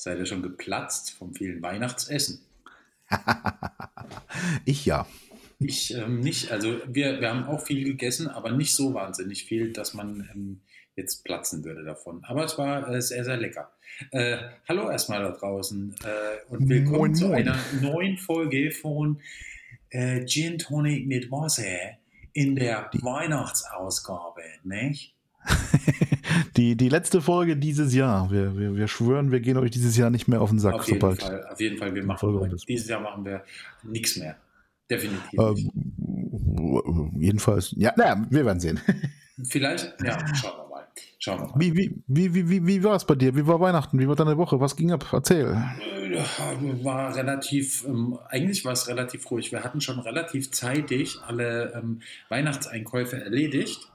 [0.00, 2.40] Seid ihr schon geplatzt vom vielen Weihnachtsessen?
[4.64, 5.06] ich ja.
[5.58, 6.50] Ich ähm, nicht.
[6.50, 10.60] Also wir, wir haben auch viel gegessen, aber nicht so wahnsinnig viel, dass man ähm,
[10.96, 12.24] jetzt platzen würde davon.
[12.24, 13.72] Aber es war äh, sehr, sehr lecker.
[14.10, 17.46] Äh, hallo erstmal da draußen äh, und willkommen moin, zu moin.
[17.46, 19.20] einer neuen Folge von
[19.90, 21.98] äh, Gin Tonic mit Wasser
[22.32, 22.88] in der.
[22.94, 25.14] Weihnachtsausgabe, nicht?
[26.56, 28.30] die, die letzte Folge dieses Jahr.
[28.30, 30.74] Wir, wir, wir schwören, wir gehen euch dieses Jahr nicht mehr auf den Sack.
[30.74, 31.94] Auf jeden sobald Fall, auf jeden Fall.
[31.94, 33.42] Wir machen dieses Jahr machen wir
[33.82, 34.36] nichts mehr.
[34.90, 35.38] Definitiv.
[35.38, 38.80] Ähm, jedenfalls, ja, naja, wir werden sehen.
[39.48, 40.84] Vielleicht, ja, schauen wir mal.
[41.18, 41.54] Schauen wir mal.
[41.56, 43.36] Wie, wie, wie, wie, wie, wie war es bei dir?
[43.36, 43.98] Wie war Weihnachten?
[43.98, 44.58] Wie war deine Woche?
[44.60, 45.06] Was ging ab?
[45.12, 45.56] Erzähl.
[46.12, 49.52] Äh, war relativ, ähm, eigentlich war es relativ ruhig.
[49.52, 53.89] Wir hatten schon relativ zeitig alle ähm, Weihnachtseinkäufe erledigt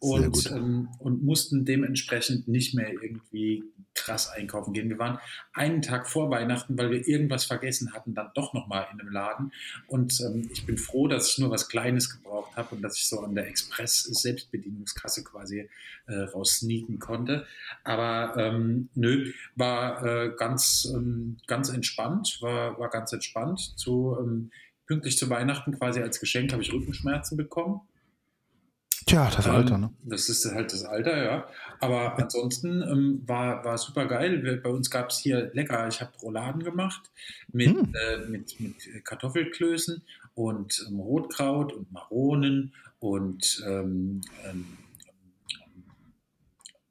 [0.00, 4.88] und, ähm, und mussten dementsprechend nicht mehr irgendwie krass einkaufen gehen.
[4.88, 5.18] Wir waren
[5.52, 9.52] einen Tag vor Weihnachten, weil wir irgendwas vergessen hatten, dann doch nochmal in einem Laden.
[9.88, 13.08] Und ähm, ich bin froh, dass ich nur was Kleines gebraucht habe und dass ich
[13.08, 15.68] so an der Express-Selbstbedienungskasse quasi
[16.06, 17.46] äh, raussneaken konnte.
[17.84, 23.74] Aber ähm, nö, war äh, ganz, ähm, ganz entspannt, war, war ganz entspannt.
[23.76, 24.50] Zu, ähm,
[24.86, 27.82] pünktlich zu Weihnachten quasi als Geschenk habe ich Rückenschmerzen bekommen.
[29.10, 29.90] Tja, das ähm, Alter, ne?
[30.04, 31.48] Das ist halt das Alter, ja.
[31.80, 34.60] Aber ansonsten ähm, war, war super geil.
[34.62, 37.10] Bei uns gab es hier lecker, ich habe Rouladen gemacht
[37.52, 37.92] mit, hm.
[37.92, 40.00] äh, mit, mit Kartoffelklößen
[40.34, 44.78] und ähm, Rotkraut und Maronen und ähm, ähm,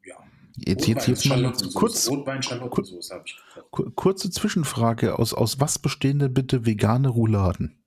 [0.04, 0.16] ja.
[0.58, 3.96] Jetzt, jetzt, jetzt mal kurz, Rotwein Schalottensoße habe ich gekocht.
[3.96, 7.79] Kurze Zwischenfrage: Aus, aus was bestehen denn bitte vegane Rouladen?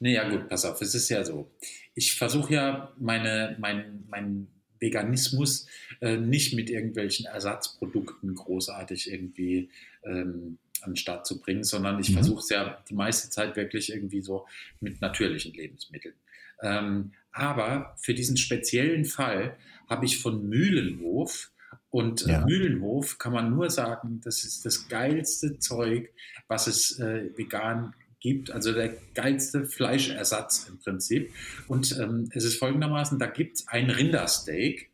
[0.00, 1.50] Naja, gut, pass auf, es ist ja so
[1.96, 4.46] ich versuche ja meine, mein, mein
[4.78, 5.66] Veganismus
[6.00, 9.70] äh, nicht mit irgendwelchen Ersatzprodukten großartig irgendwie
[10.04, 12.14] ähm, an den Start zu bringen, sondern ich mhm.
[12.14, 14.46] versuche es ja die meiste Zeit wirklich irgendwie so
[14.80, 16.14] mit natürlichen Lebensmitteln.
[16.62, 19.56] Ähm, aber für diesen speziellen Fall
[19.88, 21.50] habe ich von Mühlenhof
[21.88, 22.44] und äh, ja.
[22.44, 26.10] Mühlenhof kann man nur sagen, das ist das geilste Zeug,
[26.46, 31.32] was es äh, vegan gibt, also der geilste Fleischersatz im Prinzip.
[31.68, 34.90] Und ähm, es ist folgendermaßen, da gibt es ein Rindersteak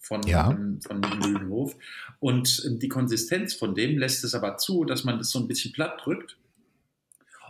[0.00, 0.50] von, ja.
[0.50, 1.76] ähm, von Mühlenhof
[2.20, 5.48] und ähm, die Konsistenz von dem lässt es aber zu, dass man das so ein
[5.48, 6.38] bisschen platt drückt.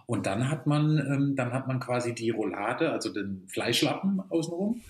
[0.06, 4.80] Und dann hat man, ähm, dann hat man quasi die Roulade, also den Fleischlappen außenrum,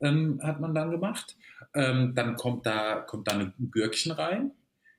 [0.00, 1.36] ähm, hat man dann gemacht.
[1.74, 4.52] Ähm, dann kommt da, kommt da ein Gürkchen rein.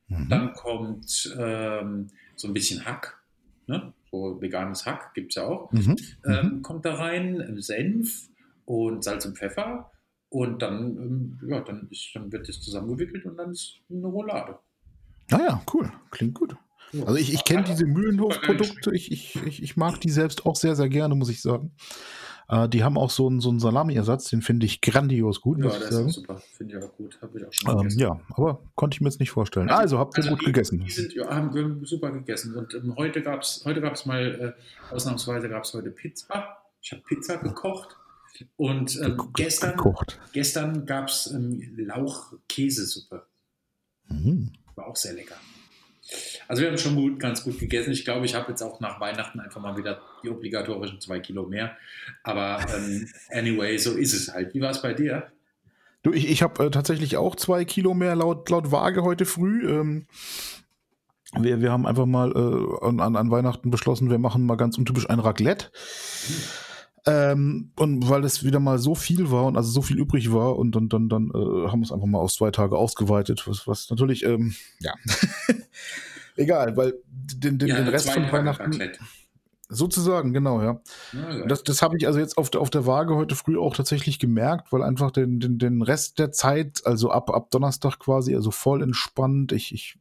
[0.08, 0.30] Mhm.
[0.30, 3.20] Dann kommt so ein bisschen Hack,
[3.66, 3.92] ne?
[4.40, 5.96] Veganes Hack gibt es ja auch, mhm.
[6.26, 6.62] ähm, mhm.
[6.62, 8.30] kommt da rein, Senf
[8.66, 9.92] und Salz und Pfeffer
[10.30, 14.59] und dann, ähm, ja, dann, ist, dann wird das zusammengewickelt und dann ist eine Roulade.
[15.30, 16.56] Naja, ah cool, klingt gut.
[16.94, 20.88] Also ich, ich kenne diese Mühlenhof-Produkte, ich, ich, ich mag die selbst auch sehr, sehr
[20.90, 21.72] gerne, muss ich sagen.
[22.48, 25.60] Äh, die haben auch so einen, so einen Salami-Ersatz, den finde ich grandios gut.
[25.60, 26.42] Ja, das ist super.
[26.58, 27.18] Finde ich auch gut.
[27.22, 29.70] Habe ich auch schon ähm, Ja, aber konnte ich mir jetzt nicht vorstellen.
[29.70, 30.84] Also, also habt ihr also gut die, gegessen?
[30.86, 32.56] Die sind, ja, haben wir super gegessen.
[32.56, 34.56] Und ähm, heute gab es heute gab's mal,
[34.92, 36.58] äh, ausnahmsweise gab es heute Pizza.
[36.82, 37.98] Ich habe Pizza gekocht.
[38.58, 39.82] Und ähm, gestern,
[40.34, 43.24] gestern gab es ähm, Lauch-Käsesuppe.
[44.10, 44.52] Mhm.
[44.76, 45.36] War auch sehr lecker.
[46.48, 47.92] Also wir haben schon gut, ganz gut gegessen.
[47.92, 51.48] Ich glaube, ich habe jetzt auch nach Weihnachten einfach mal wieder die obligatorischen zwei Kilo
[51.48, 51.76] mehr.
[52.24, 54.54] Aber ähm, anyway, so ist es halt.
[54.54, 55.32] Wie war es bei dir?
[56.04, 59.68] Du, ich, ich habe äh, tatsächlich auch zwei Kilo mehr laut, laut Waage heute früh.
[59.68, 60.06] Ähm,
[61.38, 65.10] wir, wir haben einfach mal äh, an, an Weihnachten beschlossen, wir machen mal ganz untypisch
[65.10, 65.72] ein Raclette.
[66.28, 66.36] Hm.
[67.08, 70.58] Ähm, und weil es wieder mal so viel war und also so viel übrig war
[70.58, 73.68] und dann, dann, dann äh, haben wir es einfach mal aus zwei Tage ausgeweitet, was,
[73.68, 74.94] was natürlich, ähm, ja,
[76.36, 78.72] egal, weil den, den, ja, den Rest von Weihnachten.
[78.72, 79.00] Raclette.
[79.67, 80.79] Sozusagen, genau, ja.
[81.14, 83.76] ja das das habe ich also jetzt auf der, auf der Waage heute früh auch
[83.76, 88.35] tatsächlich gemerkt, weil einfach den, den, den Rest der Zeit, also ab, ab Donnerstag quasi,
[88.35, 89.52] also voll entspannt.
[89.53, 89.97] Ich, ich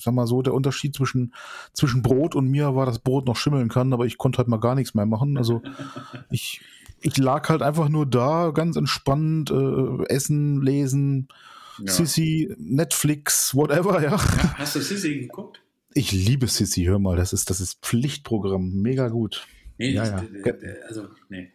[0.00, 1.34] sag mal so, der Unterschied zwischen,
[1.74, 4.60] zwischen Brot und mir war, dass Brot noch schimmeln kann, aber ich konnte halt mal
[4.60, 5.36] gar nichts mehr machen.
[5.36, 5.60] Also
[6.30, 6.62] ich,
[7.00, 11.28] ich lag halt einfach nur da, ganz entspannt, äh, essen, lesen,
[11.78, 11.92] ja.
[11.92, 14.12] Sissy, Netflix, whatever, ja.
[14.12, 15.60] ja hast du Sissy geguckt?
[15.96, 19.46] Ich liebe Sissy, hör mal, das ist, das ist Pflichtprogramm, mega gut.
[19.78, 20.24] Nee, ja, ja.
[20.86, 21.50] also, nee.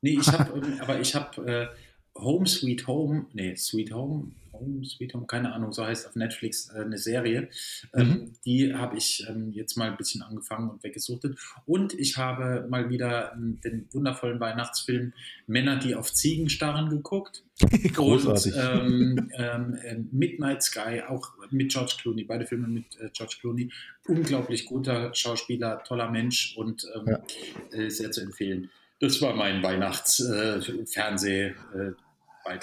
[0.00, 5.14] Nee, ich habe, aber ich habe äh, Home Sweet Home, nee, Sweet Home, Home Sweet
[5.14, 7.50] Home, keine Ahnung, so heißt auf Netflix äh, eine Serie.
[7.94, 8.32] Ähm, mhm.
[8.44, 11.38] Die habe ich ähm, jetzt mal ein bisschen angefangen und weggesuchtet.
[11.64, 15.12] Und ich habe mal wieder ähm, den wundervollen Weihnachtsfilm
[15.46, 17.44] Männer, die auf Ziegen starren geguckt.
[17.92, 18.54] Großartig.
[18.54, 23.36] Und, ähm, ähm, äh, Midnight Sky, auch mit George Clooney, beide Filme mit äh, George
[23.40, 23.70] Clooney.
[24.06, 27.78] Unglaublich guter Schauspieler, toller Mensch und ähm, ja.
[27.78, 28.70] äh, sehr zu empfehlen.
[29.00, 31.46] Das war mein Weihnachtsfernseh.
[31.46, 31.54] Äh.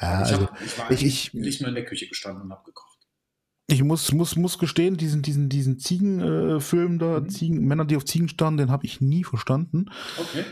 [0.02, 2.52] Ja, also ich, hab, ich war ich, ich, nicht nur in der Küche gestanden und
[2.52, 2.98] habe gekocht.
[3.68, 7.30] Ich muss, muss, muss gestehen, diesen, diesen, diesen Ziegenfilm äh, da, mhm.
[7.30, 9.92] Ziegen, Männer, die auf Ziegen standen, den habe ich nie verstanden.
[10.18, 10.44] Okay.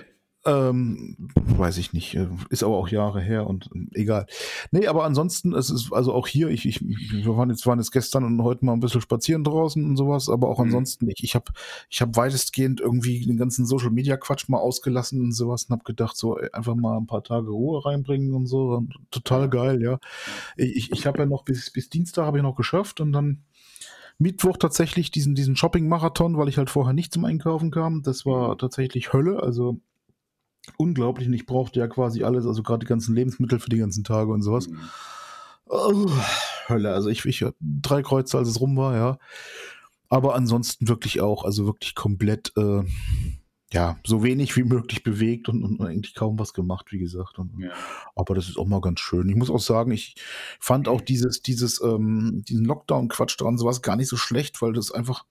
[0.46, 2.16] Ähm, weiß ich nicht.
[2.16, 4.26] Äh, ist aber auch Jahre her und äh, egal.
[4.72, 7.92] Nee, aber ansonsten, es ist also auch hier, ich, ich, wir waren jetzt, waren jetzt
[7.92, 10.66] gestern und heute mal ein bisschen spazieren draußen und sowas, aber auch mhm.
[10.66, 11.54] ansonsten, ich, ich habe
[11.90, 15.84] ich hab weitestgehend irgendwie den ganzen Social Media Quatsch mal ausgelassen und sowas und habe
[15.86, 18.74] gedacht, so einfach mal ein paar Tage Ruhe reinbringen und so.
[18.74, 20.00] Und total geil, ja.
[20.58, 23.44] Ich, ich habe ja noch bis, bis Dienstag habe ich noch geschafft und dann
[24.18, 28.04] Mittwoch tatsächlich diesen, diesen Shopping-Marathon, weil ich halt vorher nicht zum Einkaufen kam.
[28.04, 29.42] Das war tatsächlich Hölle.
[29.42, 29.80] Also
[30.78, 34.04] unglaublich und ich brauchte ja quasi alles, also gerade die ganzen Lebensmittel für die ganzen
[34.04, 34.68] Tage und sowas.
[34.68, 34.80] Mhm.
[35.66, 36.10] Oh,
[36.68, 39.18] Hölle, also ich, ich drei Kreuze, als es rum war, ja.
[40.10, 42.84] Aber ansonsten wirklich auch, also wirklich komplett, äh,
[43.72, 47.40] ja, so wenig wie möglich bewegt und, und, eigentlich kaum was gemacht, wie gesagt.
[47.40, 47.72] Und, ja.
[48.16, 49.28] Aber das ist auch mal ganz schön.
[49.28, 50.16] Ich muss auch sagen, ich
[50.60, 54.92] fand auch dieses, dieses, ähm, diesen Lockdown-Quatsch dran, sowas gar nicht so schlecht, weil das
[54.92, 55.26] einfach,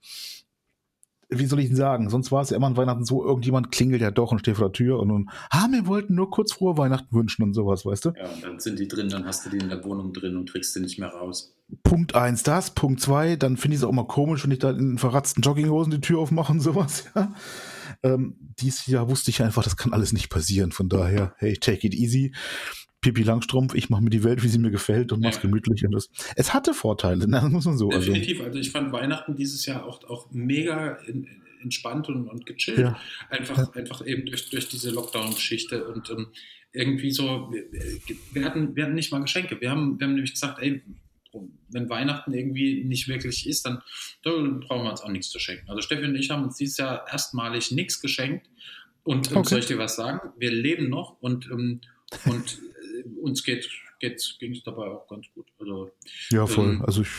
[1.39, 2.09] wie soll ich denn sagen?
[2.09, 4.67] Sonst war es ja immer an Weihnachten so, irgendjemand klingelt ja doch und steht vor
[4.67, 8.05] der Tür und nun, ah, wir wollten nur kurz frohe Weihnachten wünschen und sowas, weißt
[8.05, 8.09] du?
[8.09, 10.49] Ja, und dann sind die drin, dann hast du die in der Wohnung drin und
[10.49, 11.55] kriegst sie nicht mehr raus.
[11.83, 14.71] Punkt eins das, Punkt zwei, dann finde ich es auch mal komisch, wenn ich da
[14.71, 17.33] in verratzten Jogginghosen die Tür aufmache und sowas, ja.
[18.03, 20.71] Ähm, dies Jahr wusste ich einfach, das kann alles nicht passieren.
[20.71, 22.33] Von daher, hey, take it easy.
[23.01, 25.41] Pipi Langstrumpf, ich mache mir die Welt, wie sie mir gefällt und mach's ja.
[25.41, 25.85] gemütlich.
[25.85, 27.39] Und das, es hatte Vorteile, ne?
[27.41, 27.89] das muss man so.
[27.89, 28.37] Definitiv.
[28.37, 31.27] Also, also ich fand Weihnachten dieses Jahr auch, auch mega in,
[31.61, 32.79] entspannt und, und gechillt.
[32.79, 32.99] Ja.
[33.29, 33.71] Einfach, ja.
[33.73, 36.27] einfach eben durch, durch diese Lockdown-Geschichte und ähm,
[36.71, 37.65] irgendwie so, wir,
[38.33, 39.61] wir, hatten, wir hatten nicht mal Geschenke.
[39.61, 40.81] Wir haben, wir haben nämlich gesagt, ey,
[41.69, 43.81] wenn Weihnachten irgendwie nicht wirklich ist, dann,
[44.23, 45.69] brauchen wir uns auch nichts zu schenken.
[45.69, 48.49] Also Steffi und ich haben uns dieses Jahr erstmalig nichts geschenkt.
[49.03, 49.49] Und ähm, okay.
[49.49, 50.19] soll ich dir was sagen?
[50.37, 51.81] Wir leben noch und, ähm,
[52.25, 52.61] und
[52.95, 53.69] äh, uns geht
[54.39, 55.47] ging es dabei auch ganz gut.
[55.59, 55.89] Also,
[56.29, 56.65] ja, voll.
[56.65, 57.09] Ähm, also ich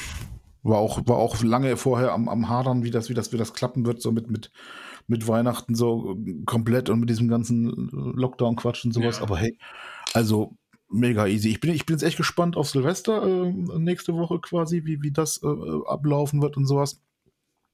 [0.63, 3.55] war auch, war auch lange vorher am, am Hadern, wie das, wie das, wie das
[3.55, 4.51] klappen wird, so mit, mit,
[5.07, 9.19] mit Weihnachten so komplett und mit diesem ganzen Lockdown-Quatsch und sowas.
[9.19, 9.23] Ja.
[9.23, 9.59] Aber hey,
[10.13, 10.57] also
[10.95, 11.51] mega easy.
[11.51, 15.11] Ich bin, ich bin jetzt echt gespannt auf Silvester äh, nächste Woche quasi, wie, wie
[15.11, 15.47] das äh,
[15.87, 17.01] ablaufen wird und sowas.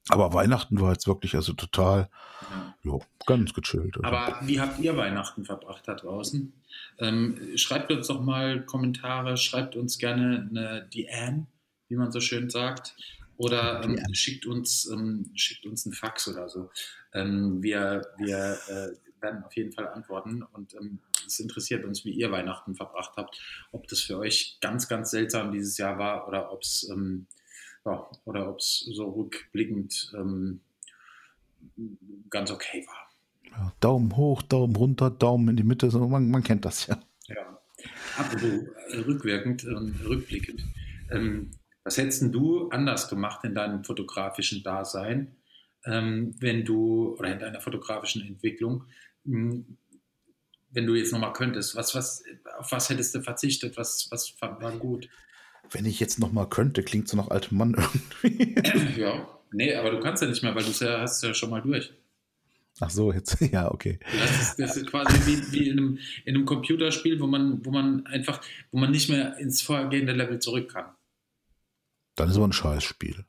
[0.09, 2.09] Aber Weihnachten war jetzt wirklich also total,
[2.41, 2.75] ja.
[2.81, 3.97] jo, ganz gechillt.
[3.97, 4.03] Also.
[4.03, 6.51] Aber wie habt ihr Weihnachten verbracht da draußen?
[6.97, 11.45] Ähm, schreibt uns doch mal Kommentare, schreibt uns gerne eine DM,
[11.87, 12.95] wie man so schön sagt,
[13.37, 16.71] oder ähm, schickt, uns, ähm, schickt uns einen Fax oder so.
[17.13, 20.99] Ähm, wir wir äh, werden auf jeden Fall antworten und ähm,
[21.31, 23.39] es interessiert uns, wie ihr Weihnachten verbracht habt,
[23.71, 27.27] ob das für euch ganz, ganz seltsam dieses Jahr war oder ob es ähm,
[27.85, 30.61] ja, oder ob es so rückblickend ähm,
[32.29, 33.09] ganz okay war.
[33.51, 37.01] Ja, Daumen hoch, Daumen runter, Daumen in die Mitte, so, man, man kennt das ja.
[37.27, 37.61] Ja,
[38.17, 40.63] apropos äh, rückwirkend, ähm, rückblickend.
[41.11, 41.51] Ähm,
[41.83, 45.35] was hättest du anders gemacht in deinem fotografischen Dasein,
[45.85, 48.85] ähm, wenn du, oder in deiner fotografischen Entwicklung,
[50.71, 51.75] wenn du jetzt nochmal könntest?
[51.75, 52.23] Was, was,
[52.57, 53.77] auf was hättest du verzichtet?
[53.77, 55.09] Was, was war gut?
[55.69, 57.75] Wenn ich jetzt nochmal könnte, klingt so nach altem Mann
[58.23, 58.99] irgendwie.
[58.99, 61.61] ja, nee, aber du kannst ja nicht mehr, weil du ja, hast ja schon mal
[61.61, 61.93] durch.
[62.79, 63.99] Ach so, jetzt, ja, okay.
[64.19, 67.71] Das ist, das ist quasi wie, wie in, einem, in, einem, Computerspiel, wo man, wo
[67.71, 70.85] man einfach, wo man nicht mehr ins vorhergehende Level zurück kann.
[72.15, 73.25] Dann ist aber ein Scheißspiel.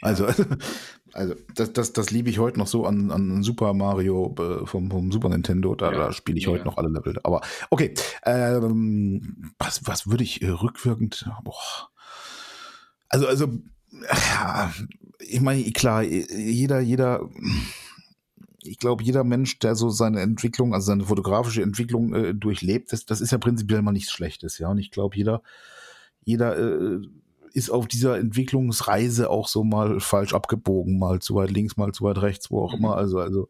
[0.00, 0.26] Also,
[1.16, 4.90] also das, das, das liebe ich heute noch so an, an Super Mario äh, vom,
[4.90, 5.74] vom Super Nintendo.
[5.74, 6.52] Da, ja, da spiele ich ja.
[6.52, 7.18] heute noch alle Level.
[7.24, 7.94] Aber okay,
[8.24, 11.28] ähm, was, was würde ich äh, rückwirkend.
[11.42, 11.88] Boah.
[13.08, 13.48] Also, also,
[13.92, 14.72] ja,
[15.20, 17.28] ich meine, klar, jeder, jeder,
[18.62, 23.06] ich glaube, jeder Mensch, der so seine Entwicklung, also seine fotografische Entwicklung äh, durchlebt, das,
[23.06, 24.68] das ist ja prinzipiell mal nichts Schlechtes, ja.
[24.68, 25.42] Und ich glaube, jeder,
[26.24, 27.00] jeder äh,
[27.56, 32.04] ist auf dieser Entwicklungsreise auch so mal falsch abgebogen, mal zu weit links, mal zu
[32.04, 32.78] weit rechts, wo auch mhm.
[32.78, 32.96] immer.
[32.96, 33.48] Also, also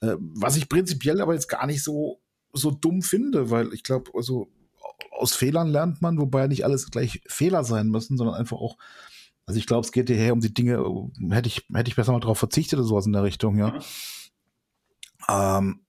[0.00, 2.20] äh, was ich prinzipiell aber jetzt gar nicht so,
[2.52, 4.48] so dumm finde, weil ich glaube, also
[5.12, 8.76] aus Fehlern lernt man, wobei nicht alles gleich Fehler sein müssen, sondern einfach auch,
[9.46, 10.84] also ich glaube, es geht hierher um die Dinge,
[11.30, 13.70] hätte ich, hätte ich besser mal darauf verzichtet oder sowas in der Richtung, ja.
[13.70, 13.80] Mhm.
[15.28, 15.80] Ähm,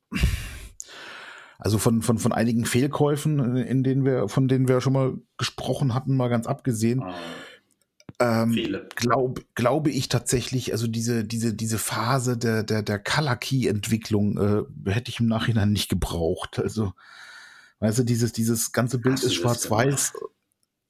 [1.61, 5.93] Also von, von, von einigen Fehlkäufen, in denen wir, von denen wir schon mal gesprochen
[5.93, 7.03] hatten, mal ganz abgesehen.
[7.05, 7.13] Oh.
[8.19, 8.57] Ähm,
[8.95, 14.37] glaub, glaube ich tatsächlich, also diese, diese, diese Phase der, der, der Color Key Entwicklung
[14.37, 16.57] äh, hätte ich im Nachhinein nicht gebraucht.
[16.57, 16.93] Also,
[17.79, 20.13] weißt du, dieses, dieses ganze Bild Hast ist schwarz-weiß.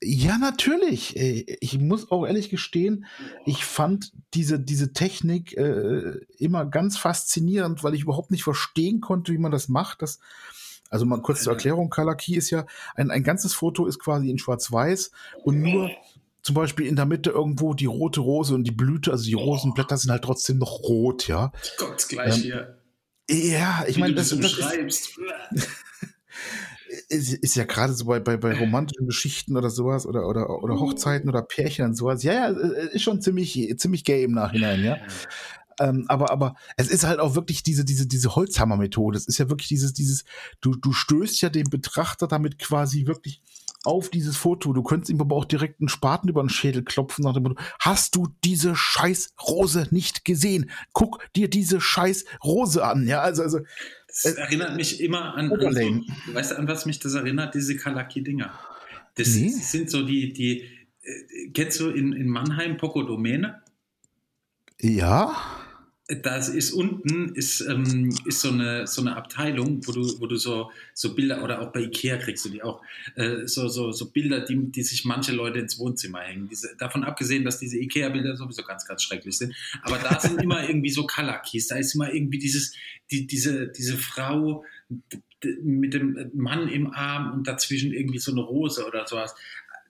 [0.02, 1.18] Ja, natürlich.
[1.18, 3.06] Äh, ich muss auch ehrlich gestehen,
[3.46, 9.34] ich fand diese, diese Technik äh, immer ganz faszinierend, weil ich überhaupt nicht verstehen konnte,
[9.34, 10.02] wie man das macht.
[10.02, 10.20] Das,
[10.92, 14.30] also mal kurz zur Erklärung, Color Key ist ja, ein, ein ganzes Foto ist quasi
[14.30, 15.12] in schwarz-weiß
[15.44, 15.90] und nur
[16.44, 19.40] zum Beispiel in der Mitte irgendwo die rote Rose und die Blüte, also die oh.
[19.40, 21.52] Rosenblätter sind halt trotzdem noch rot, ja.
[21.78, 22.78] Gott, gleich ähm, hier.
[23.30, 25.18] Ja, ich meine, das, das, das ist,
[27.10, 30.80] ist, ist, ja gerade so bei, bei, bei romantischen Geschichten oder sowas oder, oder, oder
[30.80, 32.24] Hochzeiten oder Pärchen und sowas.
[32.24, 34.98] Ja, ja, ist schon ziemlich, ziemlich gay im Nachhinein, ja.
[35.80, 39.18] Ähm, aber, aber es ist halt auch wirklich diese, diese, diese Holzhammer-Methode.
[39.18, 40.24] Es ist ja wirklich dieses, dieses,
[40.62, 43.42] du, du stößt ja den Betrachter damit quasi wirklich
[43.84, 44.74] auf dieses Foto.
[44.74, 47.62] Du könntest ihm aber auch direkt einen Spaten über den Schädel klopfen nach dem Motto,
[47.80, 50.70] hast du diese scheiß Rose nicht gesehen?
[50.94, 53.08] Guck dir diese scheiß Rose an.
[53.08, 53.60] Ja, also, also.
[54.08, 57.56] Das äh, erinnert mich immer an, an so, weißt du, an was mich das erinnert?
[57.56, 58.52] Diese Kalaki-Dinger.
[59.16, 59.50] Das nee.
[59.50, 60.62] sind so die, die,
[61.02, 63.61] äh, kennst du in, in Mannheim Poco Domäne?
[64.82, 65.62] Ja
[66.16, 70.36] das ist unten ist, ähm, ist so, eine, so eine Abteilung, wo du, wo du
[70.36, 72.82] so, so Bilder oder auch bei Ikea kriegst du die auch,
[73.16, 76.50] äh, so, so, so Bilder, die, die sich manche Leute ins Wohnzimmer hängen.
[76.50, 79.56] Diese, davon abgesehen, dass diese Ikea-Bilder sowieso ganz, ganz schrecklich sind.
[79.84, 82.74] Aber da sind immer irgendwie so Kalakis, da ist immer irgendwie dieses,
[83.10, 84.66] die, diese, diese Frau
[85.64, 89.34] mit dem Mann im Arm und dazwischen irgendwie so eine Rose oder sowas.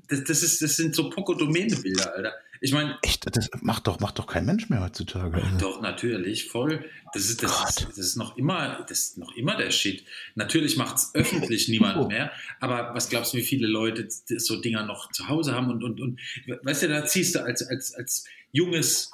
[0.07, 2.33] Das, das, ist, das sind so Pokodomäne-Bilder, Alter.
[2.63, 2.99] Ich meine.
[3.01, 3.25] Echt?
[3.35, 5.43] Das macht doch, macht doch kein Mensch mehr heutzutage.
[5.43, 5.57] Also.
[5.57, 6.85] Doch, natürlich, voll.
[7.11, 10.05] Das ist, das, ist, das ist noch immer, das ist noch immer der Shit.
[10.35, 12.07] Natürlich macht es öffentlich niemand oh.
[12.07, 15.83] mehr, aber was glaubst du, wie viele Leute so Dinger noch zu Hause haben und,
[15.83, 16.19] und, und
[16.61, 19.11] weißt du, da ziehst du als, als, als junges,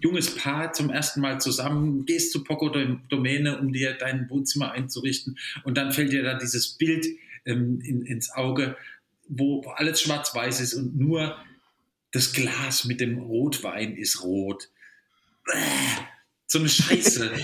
[0.00, 2.70] junges Paar zum ersten Mal zusammen, gehst zu Poco
[3.08, 7.06] Domäne, um dir dein Wohnzimmer einzurichten und dann fällt dir da dieses Bild
[7.46, 8.76] ähm, in, ins Auge,
[9.28, 11.36] wo, wo alles schwarz-weiß ist und nur
[12.12, 14.68] das Glas mit dem Rotwein ist rot.
[16.46, 17.30] So eine Scheiße.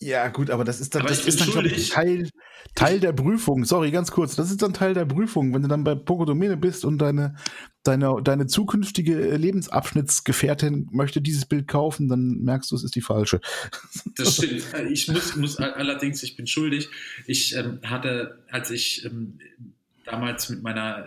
[0.00, 2.30] Ja, gut, aber das ist dann, das ist dann glaube ich, Teil,
[2.76, 3.64] Teil der Prüfung.
[3.64, 4.36] Sorry, ganz kurz.
[4.36, 5.52] Das ist dann Teil der Prüfung.
[5.52, 7.34] Wenn du dann bei Pokodomene bist und deine,
[7.82, 13.40] deine, deine zukünftige Lebensabschnittsgefährtin möchte dieses Bild kaufen, dann merkst du, es ist die falsche.
[14.16, 14.62] Das stimmt.
[14.88, 16.88] Ich muss, muss allerdings, ich bin schuldig.
[17.26, 19.40] Ich ähm, hatte, als ich ähm,
[20.04, 21.06] damals mit meiner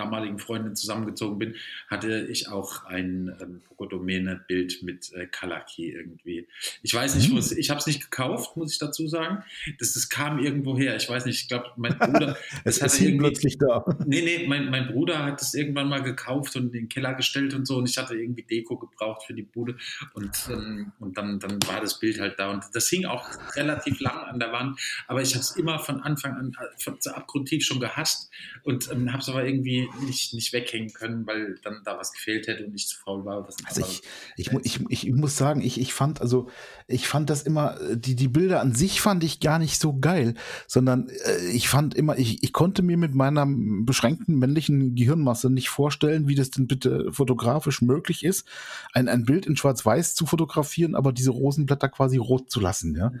[0.00, 1.54] damaligen Freundin zusammengezogen bin,
[1.88, 6.46] hatte ich auch ein ähm, Pokodomäne-Bild mit äh, Kalaki irgendwie.
[6.82, 7.58] Ich weiß nicht, mhm.
[7.58, 9.44] ich habe es nicht gekauft, muss ich dazu sagen.
[9.78, 10.96] Das, das kam irgendwo her.
[10.96, 12.36] Ich weiß nicht, ich glaube, mein Bruder.
[12.64, 13.84] es ist plötzlich da.
[14.06, 17.54] Nee, nee, mein, mein Bruder hat es irgendwann mal gekauft und in den Keller gestellt
[17.54, 17.76] und so.
[17.76, 19.76] Und ich hatte irgendwie Deko gebraucht für die Bude.
[20.14, 22.50] Und, ähm, und dann, dann war das Bild halt da.
[22.50, 24.78] Und das hing auch relativ lang an der Wand.
[25.06, 28.30] Aber ich habe es immer von Anfang an äh, von, abgrundtief schon gehasst
[28.62, 32.46] und ähm, habe es aber irgendwie nicht, nicht weghängen können, weil dann da was gefehlt
[32.46, 33.46] hätte und ich zu faul war.
[33.64, 34.02] also ich,
[34.36, 36.48] ich, ich, ich, muss sagen, ich, ich fand, also
[36.86, 40.34] ich fand das immer, die, die Bilder an sich fand ich gar nicht so geil,
[40.66, 45.68] sondern äh, ich fand immer, ich, ich konnte mir mit meiner beschränkten männlichen Gehirnmasse nicht
[45.68, 48.46] vorstellen, wie das denn bitte fotografisch möglich ist,
[48.92, 53.10] ein, ein Bild in Schwarz-Weiß zu fotografieren, aber diese Rosenblätter quasi rot zu lassen, ja.
[53.10, 53.20] Mhm.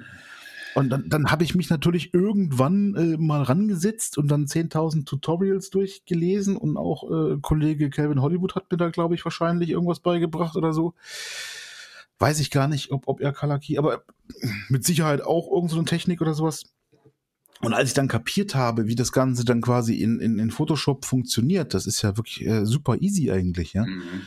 [0.74, 5.70] Und dann, dann habe ich mich natürlich irgendwann äh, mal rangesetzt und dann 10.000 Tutorials
[5.70, 10.56] durchgelesen und auch äh, Kollege Calvin Hollywood hat mir da, glaube ich, wahrscheinlich irgendwas beigebracht
[10.56, 10.94] oder so.
[12.18, 14.04] Weiß ich gar nicht, ob, ob er Kalaki, aber
[14.68, 16.64] mit Sicherheit auch irgendeine so Technik oder sowas.
[17.62, 21.04] Und als ich dann kapiert habe, wie das Ganze dann quasi in, in, in Photoshop
[21.04, 23.84] funktioniert, das ist ja wirklich äh, super easy eigentlich, ja.
[23.84, 24.22] Mhm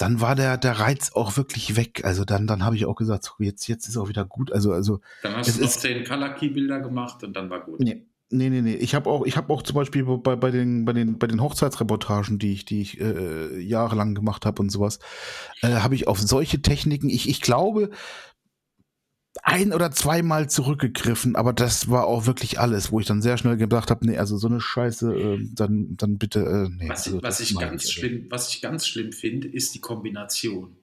[0.00, 2.04] dann war der, der Reiz auch wirklich weg.
[2.04, 4.50] Also dann, dann habe ich auch gesagt, so, jetzt, jetzt ist auch wieder gut.
[4.50, 5.00] Also, also.
[5.22, 7.80] Dann hast du noch zehn Color Key Bilder gemacht und dann war gut.
[7.80, 8.06] Nee.
[8.32, 8.76] Nee, nee, nee.
[8.76, 11.42] Ich habe auch, ich habe auch zum Beispiel bei, bei den, bei den, bei den
[11.42, 15.00] Hochzeitsreportagen, die ich, die ich äh, jahrelang gemacht habe und sowas,
[15.62, 17.08] äh, habe ich auf solche Techniken.
[17.08, 17.90] Ich, ich glaube,
[19.50, 23.56] ein oder zweimal zurückgegriffen, aber das war auch wirklich alles, wo ich dann sehr schnell
[23.56, 26.88] gedacht habe, nee, also so eine Scheiße, äh, dann, dann bitte, äh, nee.
[26.88, 30.76] Was, also, was ich ganz ich, schlimm, was ich ganz schlimm finde, ist die Kombination.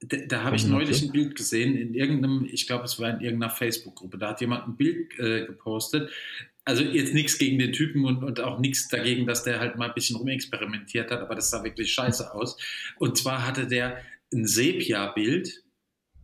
[0.00, 3.20] Da, da habe ich neulich ein Bild gesehen in irgendeinem, ich glaube, es war in
[3.20, 4.18] irgendeiner Facebook-Gruppe.
[4.18, 6.10] Da hat jemand ein Bild äh, gepostet.
[6.64, 9.88] Also jetzt nichts gegen den Typen und, und auch nichts dagegen, dass der halt mal
[9.88, 12.56] ein bisschen rumexperimentiert hat, aber das sah wirklich scheiße aus.
[12.98, 13.98] Und zwar hatte der
[14.32, 15.63] ein Sepia-Bild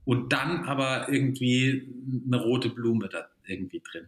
[0.04, 1.88] und dann aber irgendwie
[2.26, 4.06] eine rote Blume da irgendwie drin.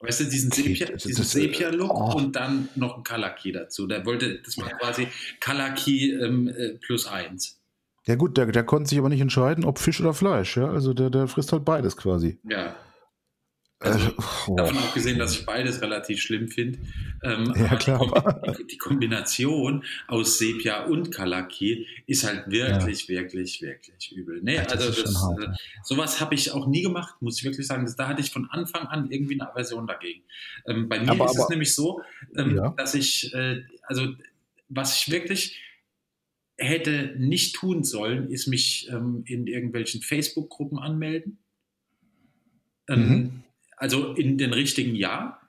[0.00, 2.16] Weißt du, diesen Sepia, diesen Sepia-Look oh.
[2.16, 3.86] und dann noch ein Kalaki dazu.
[3.88, 5.08] Der wollte, das war quasi
[5.40, 7.60] Kalaki ähm, äh, plus eins.
[8.06, 10.56] Ja gut, der, der konnte sich aber nicht entscheiden, ob Fisch oder Fleisch.
[10.56, 10.70] Ja?
[10.70, 12.38] Also der, der frisst halt beides quasi.
[12.48, 12.76] Ja.
[13.80, 14.10] Also,
[14.48, 14.56] oh.
[14.56, 16.80] Davon abgesehen, dass ich beides relativ schlimm finde.
[17.22, 18.56] Ähm, ja, klar.
[18.58, 23.20] Die, die, Kombination aus Sepia und Kalaki ist halt wirklich, ja.
[23.20, 24.40] wirklich, wirklich übel.
[24.42, 25.48] Nee, ja, das also das, hart, äh,
[25.84, 27.84] sowas habe ich auch nie gemacht, muss ich wirklich sagen.
[27.84, 30.22] Das, da hatte ich von Anfang an irgendwie eine Aversion dagegen.
[30.66, 32.02] Ähm, bei mir aber, ist aber, es nämlich so,
[32.36, 32.74] ähm, ja.
[32.76, 34.12] dass ich, äh, also
[34.68, 35.56] was ich wirklich
[36.56, 41.38] hätte nicht tun sollen, ist mich ähm, in irgendwelchen Facebook-Gruppen anmelden.
[42.88, 43.44] Ähm, mhm
[43.78, 45.40] also in den richtigen Jahr.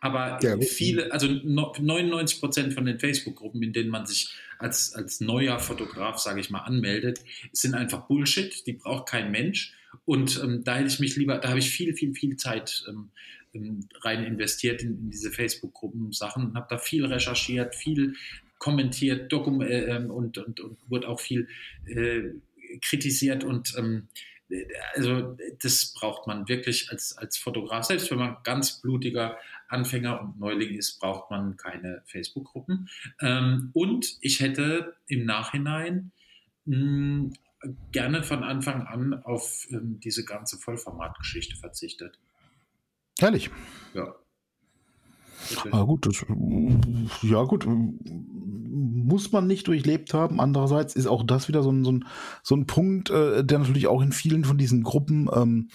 [0.00, 5.20] Aber ja, viele, also 99 Prozent von den Facebook-Gruppen, in denen man sich als, als
[5.20, 7.20] neuer Fotograf, sage ich mal, anmeldet,
[7.52, 8.66] sind einfach Bullshit.
[8.66, 9.74] Die braucht kein Mensch.
[10.04, 13.10] Und ähm, da hätte ich mich lieber, da habe ich viel, viel, viel Zeit ähm,
[13.54, 18.14] ähm rein investiert in, in diese Facebook-Gruppen-Sachen und habe da viel recherchiert, viel
[18.58, 21.48] kommentiert dokum äh, ähm, und, und, und wurde auch viel
[21.86, 22.30] äh,
[22.80, 24.08] kritisiert und ähm,
[24.94, 27.84] also das braucht man wirklich als, als Fotograf.
[27.84, 29.38] Selbst wenn man ganz blutiger
[29.68, 32.88] Anfänger und Neuling ist, braucht man keine Facebook-Gruppen.
[33.20, 36.12] Ähm, und ich hätte im Nachhinein
[36.64, 37.32] mh, hm,
[37.90, 42.18] gerne von Anfang an auf ähm, diese ganze Vollformatgeschichte verzichtet.
[43.18, 43.50] Herrlich.
[43.94, 44.14] Ja.
[45.70, 46.24] Ah, gut, das,
[47.22, 47.66] ja gut,
[48.76, 50.40] muss man nicht durchlebt haben.
[50.40, 52.04] Andererseits ist auch das wieder so ein, so ein,
[52.42, 55.68] so ein Punkt, äh, der natürlich auch in vielen von diesen Gruppen ähm,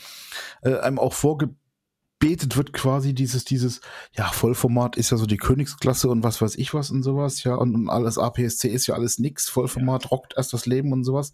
[0.61, 3.81] äh, einem auch vorgebetet wird, quasi dieses, dieses,
[4.15, 7.55] ja, Vollformat ist ja so die Königsklasse und was weiß ich was und sowas, ja,
[7.55, 10.09] und, und alles APS-C ist ja alles nix, Vollformat ja.
[10.09, 11.33] rockt erst das Leben und sowas.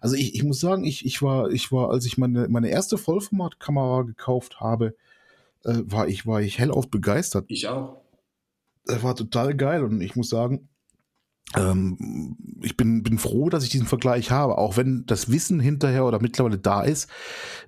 [0.00, 2.98] Also ich, ich muss sagen, ich, ich war, ich war, als ich meine, meine erste
[2.98, 4.94] Vollformatkamera gekauft habe,
[5.66, 7.44] äh, war ich, war ich hellauf begeistert.
[7.48, 8.00] Ich auch.
[8.84, 10.68] Das war total geil und ich muss sagen,
[11.54, 16.04] ähm, ich bin, bin froh, dass ich diesen Vergleich habe, auch wenn das Wissen hinterher
[16.04, 17.08] oder mittlerweile da ist,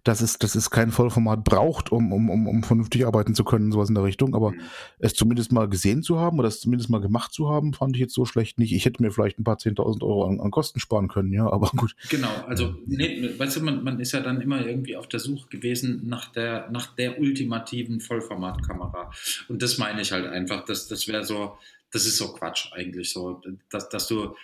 [0.02, 3.70] dass es, dass es kein Vollformat braucht, um, um, um, um vernünftig arbeiten zu können,
[3.70, 4.34] sowas in der Richtung.
[4.34, 4.60] Aber mhm.
[4.98, 8.00] es zumindest mal gesehen zu haben oder es zumindest mal gemacht zu haben, fand ich
[8.00, 8.72] jetzt so schlecht nicht.
[8.72, 11.70] Ich hätte mir vielleicht ein paar 10.000 Euro an, an, Kosten sparen können, ja, aber
[11.76, 11.94] gut.
[12.10, 15.48] Genau, also, nee, weißt du, man, man ist ja dann immer irgendwie auf der Suche
[15.48, 19.12] gewesen nach der, nach der ultimativen Vollformatkamera.
[19.48, 21.56] Und das meine ich halt einfach, dass das wäre so,
[21.92, 24.34] das ist so Quatsch eigentlich so, dass, dass du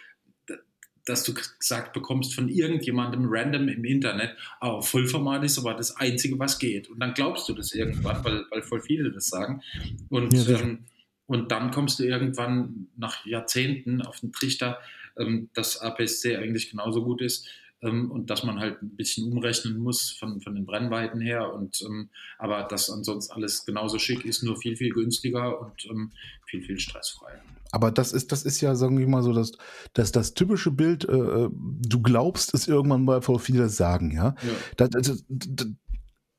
[1.06, 6.38] dass du gesagt bekommst von irgendjemandem random im Internet, oh, Vollformat ist aber das Einzige,
[6.38, 6.88] was geht.
[6.88, 9.62] Und dann glaubst du das irgendwann, weil, weil voll viele das sagen.
[10.08, 10.86] Und, ja, ähm,
[11.26, 14.78] und dann kommst du irgendwann nach Jahrzehnten auf den Trichter,
[15.18, 17.48] ähm, dass APS-C eigentlich genauso gut ist
[17.84, 21.52] ähm, und dass man halt ein bisschen umrechnen muss von, von den Brennweiten her.
[21.52, 26.10] Und, ähm, aber dass ansonsten alles genauso schick ist, nur viel, viel günstiger und ähm,
[26.46, 27.40] viel, viel stressfreier.
[27.70, 29.52] Aber das ist, das ist ja, sagen wir mal so, dass,
[29.94, 34.36] dass das typische Bild, äh, äh du glaubst es irgendwann mal vor viele sagen, ja.
[34.42, 34.52] ja.
[34.76, 35.66] Das, das, das,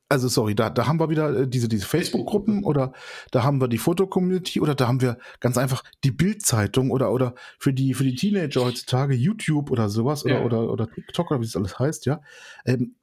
[0.08, 2.94] also sorry, da, da haben wir wieder äh, diese, diese Facebook-Gruppen oder
[3.32, 7.34] da haben wir die Foto-Community oder da haben wir ganz einfach die Bild-Zeitung oder, oder
[7.58, 10.42] für die, für die Teenager heutzutage YouTube oder sowas ja.
[10.42, 12.22] oder, oder, oder TikTok oder wie es alles heißt, ja.
[12.66, 12.96] Ähm,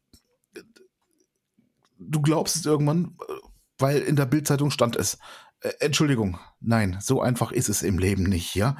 [1.98, 3.16] du glaubst es irgendwann,
[3.78, 5.18] weil in der Bild-Zeitung stand es.
[5.60, 8.76] Äh, Entschuldigung, nein, so einfach ist es im Leben nicht, ja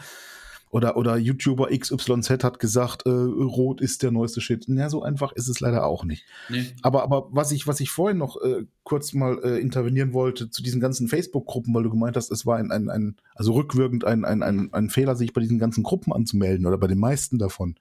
[0.73, 4.65] oder, oder YouTuber XYZ hat gesagt, äh, Rot ist der neueste Shit.
[4.69, 6.25] Ja, so einfach ist es leider auch nicht.
[6.49, 6.65] Nee.
[6.81, 10.63] Aber, aber was ich, was ich vorhin noch äh, kurz mal äh, intervenieren wollte zu
[10.63, 14.25] diesen ganzen Facebook-Gruppen, weil du gemeint hast, es war ein, ein, ein also rückwirkend ein,
[14.25, 17.77] ein, ein, ein Fehler, sich bei diesen ganzen Gruppen anzumelden oder bei den meisten davon.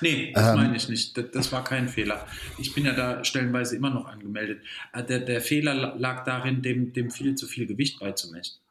[0.00, 1.16] Nee, das ähm, meine ich nicht.
[1.18, 2.26] Das, das, war kein Fehler.
[2.58, 4.62] Ich bin ja da stellenweise immer noch angemeldet.
[4.94, 8.61] Äh, der, der Fehler lag darin, dem, dem viel zu viel Gewicht beizumessen.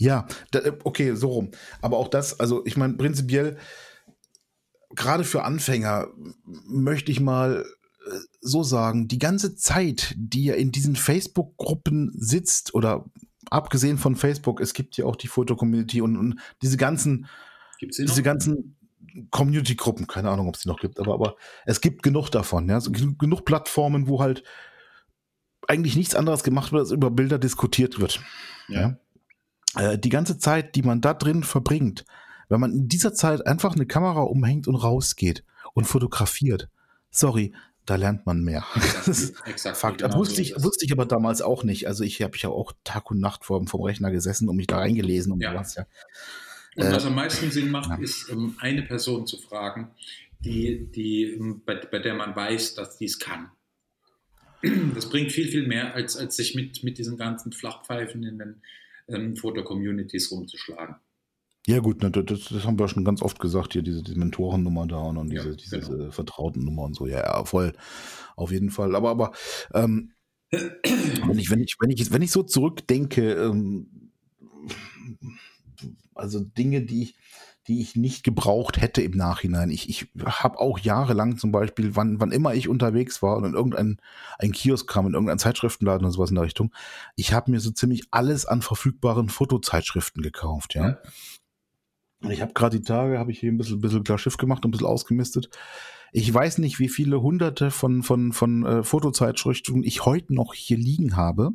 [0.00, 1.50] Ja, da, äh, okay, so rum.
[1.82, 3.58] Aber auch das, also ich meine, prinzipiell,
[4.94, 6.08] gerade für Anfänger
[6.66, 7.66] möchte ich mal
[8.06, 8.10] äh,
[8.40, 13.04] so sagen, die ganze Zeit, die ihr in diesen Facebook-Gruppen sitzt oder
[13.50, 17.26] abgesehen von Facebook, es gibt ja auch die Foto-Community und, und, diese ganzen,
[17.82, 18.78] diese ganzen
[19.30, 21.36] Community-Gruppen, keine Ahnung, ob es die noch gibt, aber, aber
[21.66, 24.44] es gibt genug davon, ja, also genug Plattformen, wo halt
[25.68, 28.20] eigentlich nichts anderes gemacht wird, als über Bilder diskutiert wird.
[28.68, 28.80] ja?
[28.80, 28.96] ja?
[29.74, 32.04] Äh, die ganze Zeit, die man da drin verbringt,
[32.48, 36.68] wenn man in dieser Zeit einfach eine Kamera umhängt und rausgeht und fotografiert,
[37.10, 37.54] sorry,
[37.86, 38.64] da lernt man mehr.
[38.74, 40.02] Exakt, das ist exakt, Fakt.
[40.02, 41.86] Genau wusste, ich, wusste ich aber damals auch nicht.
[41.86, 44.78] Also ich habe ja auch Tag und Nacht vor vom Rechner gesessen und mich da
[44.78, 45.52] reingelesen und ja.
[45.52, 45.74] sowas.
[45.76, 45.86] Ja.
[46.76, 47.96] Und was am meisten Sinn macht, ja.
[47.96, 49.90] ist, um, eine Person zu fragen,
[50.40, 53.50] die, die, bei, bei der man weiß, dass die es kann.
[54.94, 58.62] Das bringt viel, viel mehr, als, als sich mit, mit diesen ganzen Flachpfeifen in den
[59.10, 60.96] ähm, Foto-Communities rumzuschlagen.
[61.66, 64.96] Ja, gut, das, das, haben wir schon ganz oft gesagt, hier, diese, diese Mentorennummer da
[64.96, 66.10] und, und diese, ja, diese genau.
[66.10, 67.06] vertrauten Nummer und so.
[67.06, 67.74] Ja, ja, voll.
[68.34, 68.96] Auf jeden Fall.
[68.96, 69.32] Aber, aber
[69.74, 70.12] ähm,
[70.50, 74.10] wenn, ich, wenn, ich, wenn, ich, wenn ich so zurückdenke, ähm,
[76.14, 77.14] also Dinge, die ich,
[77.70, 79.70] die ich nicht gebraucht hätte im Nachhinein.
[79.70, 83.54] Ich, ich habe auch jahrelang zum Beispiel, wann, wann immer ich unterwegs war und in
[83.54, 84.00] irgendein
[84.40, 86.74] ein Kiosk kam, in irgendein Zeitschriftenladen oder sowas in der Richtung,
[87.14, 90.98] ich habe mir so ziemlich alles an verfügbaren Fotozeitschriften gekauft, ja.
[92.20, 94.64] Und ich habe gerade die Tage, habe ich hier ein bisschen, bisschen klar Schiff gemacht,
[94.64, 95.48] ein bisschen ausgemistet.
[96.10, 100.76] Ich weiß nicht, wie viele hunderte von, von, von äh, Fotozeitschriften ich heute noch hier
[100.76, 101.52] liegen habe.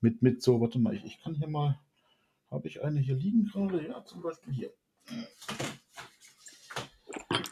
[0.00, 1.78] Mit, mit so, warte mal, ich, ich kann hier mal,
[2.50, 3.86] habe ich eine hier liegen gerade?
[3.86, 4.70] Ja, zum Beispiel hier.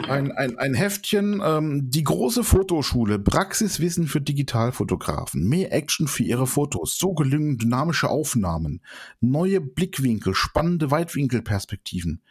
[0.08, 6.46] Ein, ein, ein Heftchen, ähm, die große Fotoschule, Praxiswissen für Digitalfotografen, mehr Action für ihre
[6.46, 8.82] Fotos, so gelungen dynamische Aufnahmen,
[9.20, 12.22] neue Blickwinkel, spannende Weitwinkelperspektiven,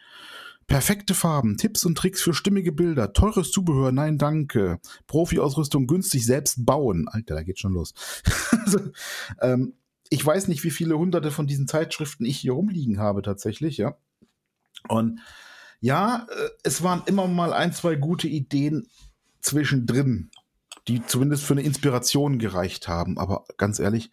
[0.68, 6.66] perfekte Farben, Tipps und Tricks für stimmige Bilder, teures Zubehör, nein danke, Profi-Ausrüstung günstig selbst
[6.66, 7.08] bauen.
[7.08, 7.94] Alter, da geht schon los.
[9.42, 9.74] ähm,
[10.10, 13.98] ich weiß nicht, wie viele hunderte von diesen Zeitschriften ich hier rumliegen habe tatsächlich, ja.
[14.88, 15.20] Und
[15.80, 18.88] ja, äh, es waren immer mal ein, zwei gute Ideen
[19.42, 20.32] zwischendrin,
[20.88, 23.18] die zumindest für eine Inspiration gereicht haben.
[23.18, 24.12] Aber ganz ehrlich,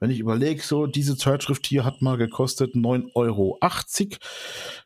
[0.00, 3.58] wenn ich überlege, so diese Zeitschrift hier hat mal gekostet 9,80 Euro.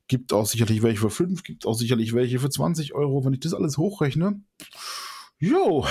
[0.09, 3.25] Gibt auch sicherlich welche für 5, gibt auch sicherlich welche für 20 Euro.
[3.25, 4.41] Wenn ich das alles hochrechne,
[5.39, 5.87] jo,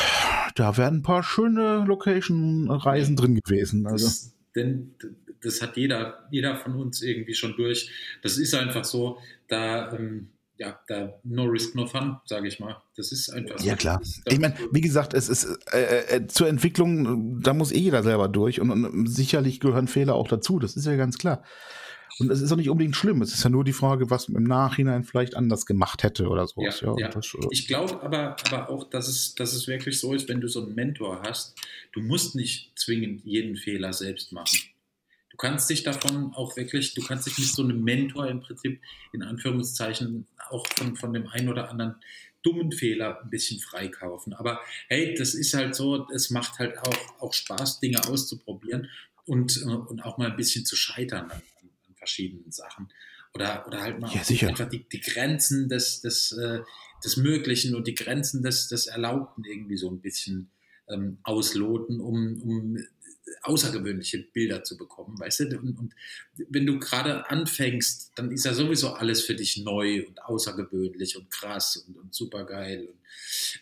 [0.55, 3.87] da wären ein paar schöne Location-Reisen drin gewesen.
[3.87, 4.07] Also.
[4.07, 4.95] Das, denn
[5.41, 7.91] das hat jeder, jeder von uns irgendwie schon durch.
[8.21, 12.81] Das ist einfach so, da, ähm, ja, da no risk, no fun, sage ich mal.
[12.95, 13.67] Das ist einfach so.
[13.67, 14.01] Ja, klar.
[14.25, 18.27] Ich meine, wie gesagt, es ist äh, äh, zur Entwicklung, da muss eh jeder selber
[18.27, 21.43] durch und, und, sicherlich gehören Fehler auch dazu, das ist ja ganz klar.
[22.19, 23.21] Und es ist auch nicht unbedingt schlimm.
[23.21, 26.47] Es ist ja nur die Frage, was man im Nachhinein vielleicht anders gemacht hätte oder
[26.47, 26.61] so.
[26.61, 27.07] Ja, ja, ja.
[27.09, 30.41] Das, äh ich glaube aber, aber auch, dass es, dass es wirklich so ist, wenn
[30.41, 31.55] du so einen Mentor hast,
[31.91, 34.59] du musst nicht zwingend jeden Fehler selbst machen.
[35.31, 38.79] Du kannst dich davon auch wirklich, du kannst dich mit so einem Mentor im Prinzip
[39.13, 41.95] in Anführungszeichen auch von, von dem einen oder anderen
[42.43, 44.33] dummen Fehler ein bisschen freikaufen.
[44.33, 48.89] Aber hey, das ist halt so, es macht halt auch, auch Spaß, Dinge auszuprobieren
[49.25, 51.31] und, äh, und auch mal ein bisschen zu scheitern
[52.03, 52.89] verschiedenen Sachen.
[53.33, 56.59] Oder, oder halt mal ja, einfach die, die Grenzen des, des, äh,
[57.03, 60.51] des Möglichen und die Grenzen des, des Erlaubten irgendwie so ein bisschen
[60.87, 62.77] ähm, ausloten, um, um
[63.41, 65.57] außergewöhnliche Bilder zu bekommen, weißt du?
[65.57, 65.95] Und, und
[66.49, 71.31] wenn du gerade anfängst, dann ist ja sowieso alles für dich neu und außergewöhnlich und
[71.31, 72.87] krass und, und super geil.
[72.87, 72.99] Und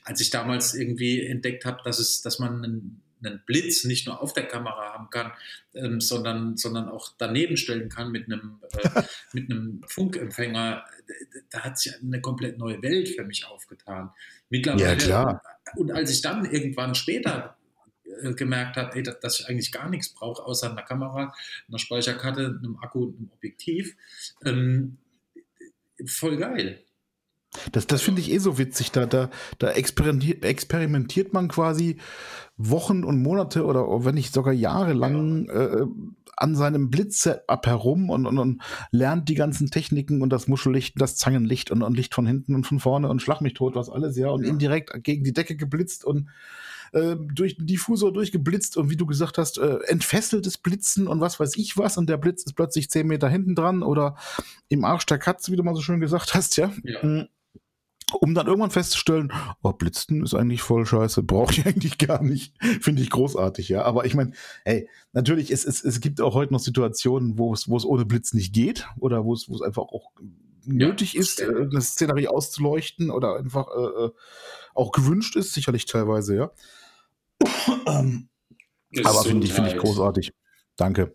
[0.04, 4.22] als ich damals irgendwie entdeckt habe, dass es, dass man einen, einen Blitz nicht nur
[4.22, 5.32] auf der Kamera haben kann,
[5.74, 9.02] ähm, sondern, sondern auch daneben stellen kann mit einem, äh,
[9.34, 10.86] mit einem Funkempfänger,
[11.50, 14.12] da hat sich eine komplett neue Welt für mich aufgetan.
[14.50, 15.42] Mittlerweile, ja, klar.
[15.76, 17.58] Und als ich dann irgendwann später
[18.22, 21.34] äh, gemerkt habe, ey, dass ich eigentlich gar nichts brauche, außer einer Kamera,
[21.68, 23.96] einer Speicherkarte, einem Akku und einem Objektiv.
[24.46, 24.98] Ähm,
[26.06, 26.84] voll geil.
[27.72, 28.92] Das, das finde ich eh so witzig.
[28.92, 31.98] Da, da, da experimentiert, experimentiert man quasi
[32.58, 35.86] Wochen und Monate oder wenn nicht sogar Jahre lang äh,
[36.38, 38.62] an seinem Blitzsetup herum und, und, und,
[38.92, 42.66] lernt die ganzen Techniken und das Muschellicht, das Zangenlicht und, und Licht von hinten und
[42.66, 44.50] von vorne und Schlag mich tot, was alles, ja, und ja.
[44.50, 46.30] indirekt gegen die Decke geblitzt und
[46.94, 51.40] äh, durch den Diffusor durchgeblitzt und wie du gesagt hast, äh, entfesseltes Blitzen und was
[51.40, 54.16] weiß ich was und der Blitz ist plötzlich zehn Meter hinten dran oder
[54.68, 56.72] im Arsch der Katze, wie du mal so schön gesagt hast, ja.
[56.84, 57.28] ja.
[58.20, 59.32] Um dann irgendwann festzustellen,
[59.64, 62.54] oh, Blitzen ist eigentlich voll scheiße, brauche ich eigentlich gar nicht.
[62.82, 63.84] Finde ich großartig, ja.
[63.84, 64.32] Aber ich meine,
[64.66, 68.06] hey, natürlich, es, es, es gibt auch heute noch Situationen, wo es, wo es ohne
[68.06, 70.12] Blitz nicht geht oder wo es, wo es einfach auch
[70.66, 74.12] nötig ja, ist, äh, eine Szenerie auszuleuchten oder einfach äh, äh,
[74.76, 76.52] auch gewünscht ist, sicherlich teilweise, ja
[77.88, 78.30] ähm,
[79.04, 80.34] aber finde ich, find ich großartig.
[80.82, 81.14] Danke.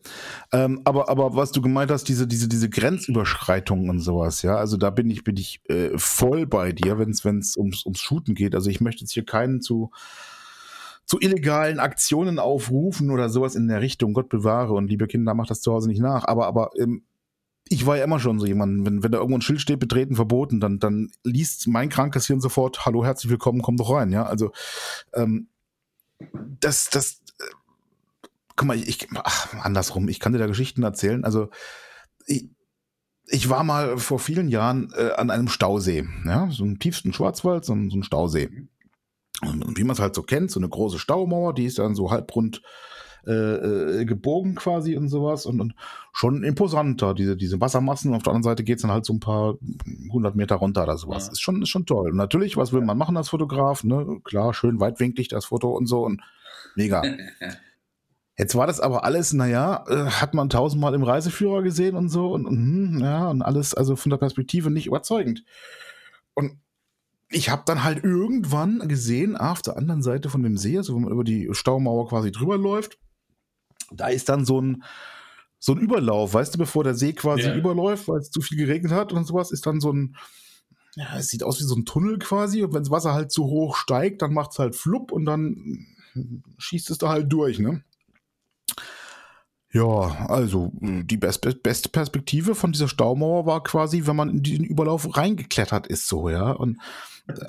[0.52, 4.76] Ähm, aber, aber was du gemeint hast, diese, diese, diese Grenzüberschreitungen und sowas, ja, also
[4.76, 8.54] da bin ich, bin ich äh, voll bei dir, wenn es ums, ums Shooten geht.
[8.54, 9.90] Also ich möchte jetzt hier keinen zu,
[11.04, 15.50] zu illegalen Aktionen aufrufen oder sowas in der Richtung, Gott bewahre und liebe Kinder, macht
[15.50, 16.28] das zu Hause nicht nach.
[16.28, 17.02] Aber, aber ähm,
[17.68, 20.14] ich war ja immer schon so jemand, wenn, wenn da irgendwo ein Schild steht, betreten,
[20.14, 24.26] verboten, dann, dann liest mein krankes Hirn sofort, hallo, herzlich willkommen, komm doch rein, ja.
[24.26, 24.52] Also
[25.12, 25.48] ähm,
[26.60, 27.20] das, das,
[28.56, 31.24] guck mal, ich, ach, andersrum, ich kann dir da Geschichten erzählen.
[31.24, 31.50] Also,
[32.26, 32.50] ich,
[33.26, 37.64] ich war mal vor vielen Jahren äh, an einem Stausee, ja, so im tiefsten Schwarzwald,
[37.64, 38.50] so, so ein Stausee.
[39.42, 42.10] Und wie man es halt so kennt, so eine große Staumauer, die ist dann so
[42.10, 42.62] halbrund
[43.26, 43.32] äh,
[44.00, 45.74] äh, gebogen quasi und sowas und, und,
[46.12, 48.14] schon imposanter, diese, diese Wassermassen.
[48.14, 49.56] Auf der anderen Seite geht es dann halt so ein paar
[50.12, 51.26] hundert Meter runter oder sowas.
[51.26, 51.32] Ja.
[51.32, 52.12] Ist, schon, ist schon toll.
[52.12, 53.82] Und natürlich, was will man machen als Fotograf?
[53.82, 54.20] Ne?
[54.22, 56.22] Klar, schön weitwinklig das Foto und so und
[56.76, 57.02] mega.
[58.38, 62.32] Jetzt war das aber alles, naja, äh, hat man tausendmal im Reiseführer gesehen und so
[62.32, 65.44] und, und hm, ja, und alles, also von der Perspektive nicht überzeugend.
[66.34, 66.58] Und
[67.30, 71.02] ich habe dann halt irgendwann gesehen, auf der anderen Seite von dem See, also wenn
[71.02, 72.98] man über die Staumauer quasi drüber läuft,
[73.90, 74.84] da ist dann so ein,
[75.58, 77.54] so ein Überlauf, weißt du, bevor der See quasi ja.
[77.56, 80.16] überläuft, weil es zu viel geregnet hat und sowas, ist dann so ein,
[80.94, 83.44] ja, es sieht aus wie so ein Tunnel quasi und wenn das Wasser halt zu
[83.44, 85.86] hoch steigt, dann macht es halt flupp und dann
[86.58, 87.82] schießt es da halt durch, ne?
[89.72, 94.64] Ja, also die best, beste Perspektive von dieser Staumauer war quasi, wenn man in diesen
[94.64, 96.52] Überlauf reingeklettert ist, so, ja.
[96.52, 96.78] Und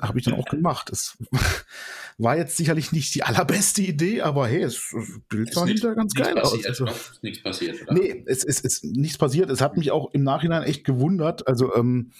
[0.02, 0.90] habe ich dann auch gemacht.
[0.90, 1.16] Es
[2.18, 4.94] war jetzt sicherlich nicht die allerbeste Idee, aber hey, es
[5.28, 6.64] Bild sah hinterher ganz geil aus.
[6.66, 7.94] Also, ist nichts passiert, oder?
[7.94, 9.50] Nee, es ist, ist nichts passiert.
[9.50, 11.46] Es hat mich auch im Nachhinein echt gewundert.
[11.46, 12.12] Also, ähm,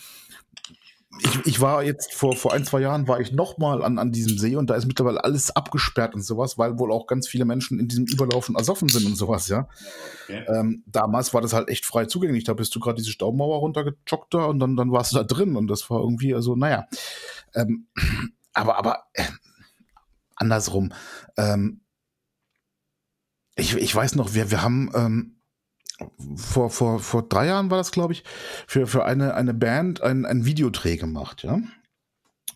[1.21, 4.39] ich, ich war jetzt vor, vor ein, zwei Jahren war ich nochmal an, an diesem
[4.39, 7.79] See und da ist mittlerweile alles abgesperrt und sowas, weil wohl auch ganz viele Menschen
[7.79, 9.69] in diesem Überlaufen ersoffen sind und sowas, ja.
[10.25, 10.45] Okay.
[10.49, 12.45] Ähm, damals war das halt echt frei zugänglich.
[12.45, 15.57] Da bist du gerade diese Staumauer runtergejoggt da und dann, dann warst du da drin
[15.57, 16.87] und das war irgendwie, also, naja.
[17.55, 17.89] Ähm,
[18.53, 19.25] aber, aber äh,
[20.37, 20.93] andersrum.
[21.37, 21.81] Ähm,
[23.57, 25.38] ich, ich weiß noch, wir, wir haben ähm,
[26.37, 28.25] vor, vor, vor drei Jahren war das, glaube ich,
[28.67, 31.61] für, für eine, eine Band ein, ein Videodreh gemacht, ja.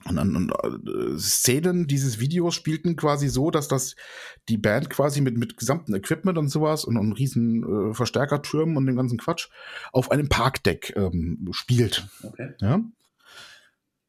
[0.04, 3.94] Und, und, und äh, Szenen dieses Videos spielten quasi so, dass das
[4.48, 8.86] die Band quasi mit, mit gesamtem Equipment und sowas und, und riesen äh, Verstärkertürmen und
[8.86, 9.48] dem ganzen Quatsch
[9.92, 12.08] auf einem Parkdeck ähm, spielt.
[12.22, 12.54] Okay.
[12.60, 12.80] Ja?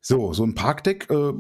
[0.06, 1.32] So, so ein Parkdeck äh,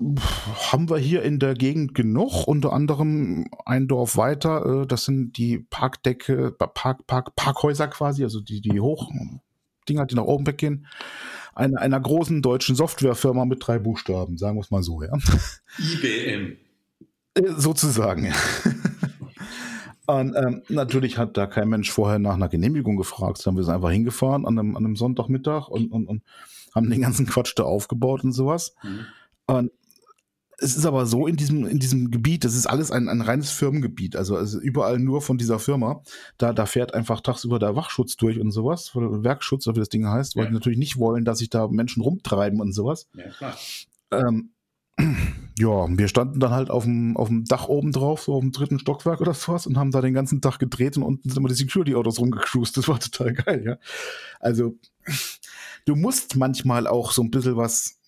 [0.72, 2.48] haben wir hier in der Gegend genug.
[2.48, 4.84] Unter anderem ein Dorf weiter.
[4.84, 10.24] Äh, das sind die Parkdecke, Park, Park, Parkhäuser quasi, also die, die Hochdinger, die nach
[10.24, 10.88] oben weggehen.
[11.54, 15.12] Eine, einer großen deutschen Softwarefirma mit drei Buchstaben, sagen wir es mal so, ja.
[15.80, 16.56] IBM.
[17.34, 18.34] Äh, sozusagen, ja.
[20.06, 23.40] Und ähm, natürlich hat da kein Mensch vorher nach einer Genehmigung gefragt.
[23.40, 26.24] Dann haben wir sind einfach hingefahren an einem, an einem Sonntagmittag und, und, und
[26.74, 28.76] haben den ganzen Quatsch da aufgebaut und sowas.
[28.84, 29.06] Mhm.
[29.46, 29.72] Und
[30.58, 33.52] es ist aber so in diesem, in diesem Gebiet, das ist alles ein, ein reines
[33.52, 36.02] Firmengebiet, also, also überall nur von dieser Firma.
[36.38, 40.36] Da, da fährt einfach tagsüber der Wachschutz durch und sowas, Werkschutz, wie das Ding heißt,
[40.36, 40.50] weil ja.
[40.50, 43.10] die natürlich nicht wollen, dass sich da Menschen rumtreiben und sowas.
[43.16, 43.58] Ja, klar.
[44.12, 44.52] Ähm,
[45.58, 48.52] ja, wir standen dann halt auf dem, auf dem Dach oben drauf, so auf dem
[48.52, 51.50] dritten Stockwerk oder sowas und haben da den ganzen Tag gedreht und unten sind immer
[51.50, 52.78] die Security-Autos rumgecruised.
[52.78, 53.78] Das war total geil, ja.
[54.40, 54.76] Also,
[55.86, 58.00] du musst manchmal auch so ein bisschen was,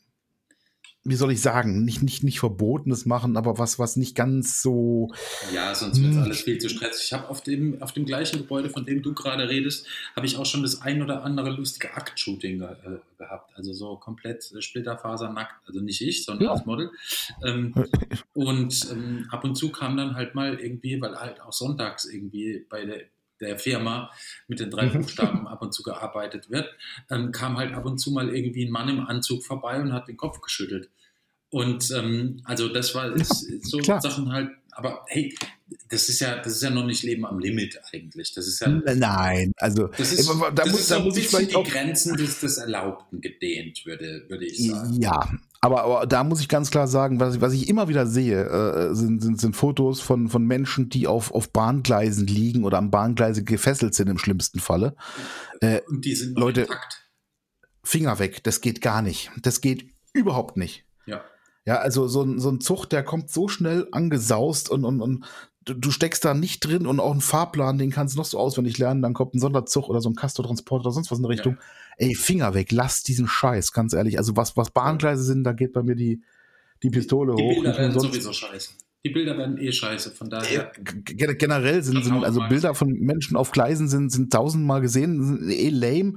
[1.07, 5.11] wie soll ich sagen, nicht, nicht, nicht Verbotenes machen, aber was, was nicht ganz so.
[5.53, 6.23] Ja, sonst wird hm.
[6.23, 7.05] alles viel zu stressig.
[7.05, 9.85] Ich habe auf dem, auf dem gleichen Gebäude, von dem du gerade redest,
[10.15, 13.51] habe ich auch schon das ein oder andere lustige Akt-Shooting ge äh, gehabt.
[13.55, 15.67] Also so komplett äh, splitterfasernackt.
[15.67, 16.53] Also nicht ich, sondern ja.
[16.55, 16.89] das Model.
[17.45, 17.75] Ähm,
[18.33, 22.65] und ähm, ab und zu kam dann halt mal irgendwie, weil halt auch sonntags irgendwie
[22.67, 23.01] bei der
[23.45, 24.12] der Firma
[24.47, 25.01] mit den drei mhm.
[25.01, 26.69] Buchstaben ab und zu gearbeitet wird,
[27.10, 30.08] ähm, kam halt ab und zu mal irgendwie ein Mann im Anzug vorbei und hat
[30.08, 30.89] den Kopf geschüttelt.
[31.49, 34.01] Und ähm, also das war ist, so Klar.
[34.01, 35.34] Sachen halt, aber hey,
[35.89, 38.34] das ist ja, das ist ja noch nicht Leben am Limit eigentlich.
[38.34, 38.67] Das ist ja.
[38.67, 42.17] Nein, also das ist, da das muss, ist so da muss ich vielleicht die Grenzen
[42.17, 45.01] des, des Erlaubten gedehnt, würde, würde ich sagen.
[45.01, 45.31] Ja,
[45.65, 48.93] aber, aber da muss ich ganz klar sagen, was, was ich immer wieder sehe, äh,
[48.93, 53.43] sind, sind, sind Fotos von, von Menschen, die auf, auf Bahngleisen liegen oder am Bahngleise
[53.43, 54.95] gefesselt sind im schlimmsten Falle.
[55.62, 57.10] Äh, Und die sind Leute, intakt.
[57.84, 59.32] Finger weg, das geht gar nicht.
[59.41, 60.86] Das geht überhaupt nicht.
[61.08, 61.21] Ja.
[61.65, 65.25] Ja, also so ein, so ein Zug, der kommt so schnell angesaust und, und, und
[65.65, 68.78] du, steckst da nicht drin und auch einen Fahrplan, den kannst du noch so auswendig
[68.78, 71.54] lernen, dann kommt ein Sonderzug oder so ein Castor-Transport oder sonst was in der Richtung.
[71.54, 71.60] Ja
[71.97, 74.17] ey, Finger weg, lass diesen Scheiß, ganz ehrlich.
[74.17, 76.21] Also was, was Bahngleise sind, da geht bei mir die,
[76.84, 77.49] die Pistole die hoch.
[77.49, 78.71] Die Bilder werden sowieso scheiße.
[79.03, 80.71] Die Bilder werden eh scheiße, von daher.
[80.84, 85.69] generell sind, sind also Bilder von Menschen auf Gleisen sind, sind tausendmal gesehen, sind eh
[85.69, 86.15] lame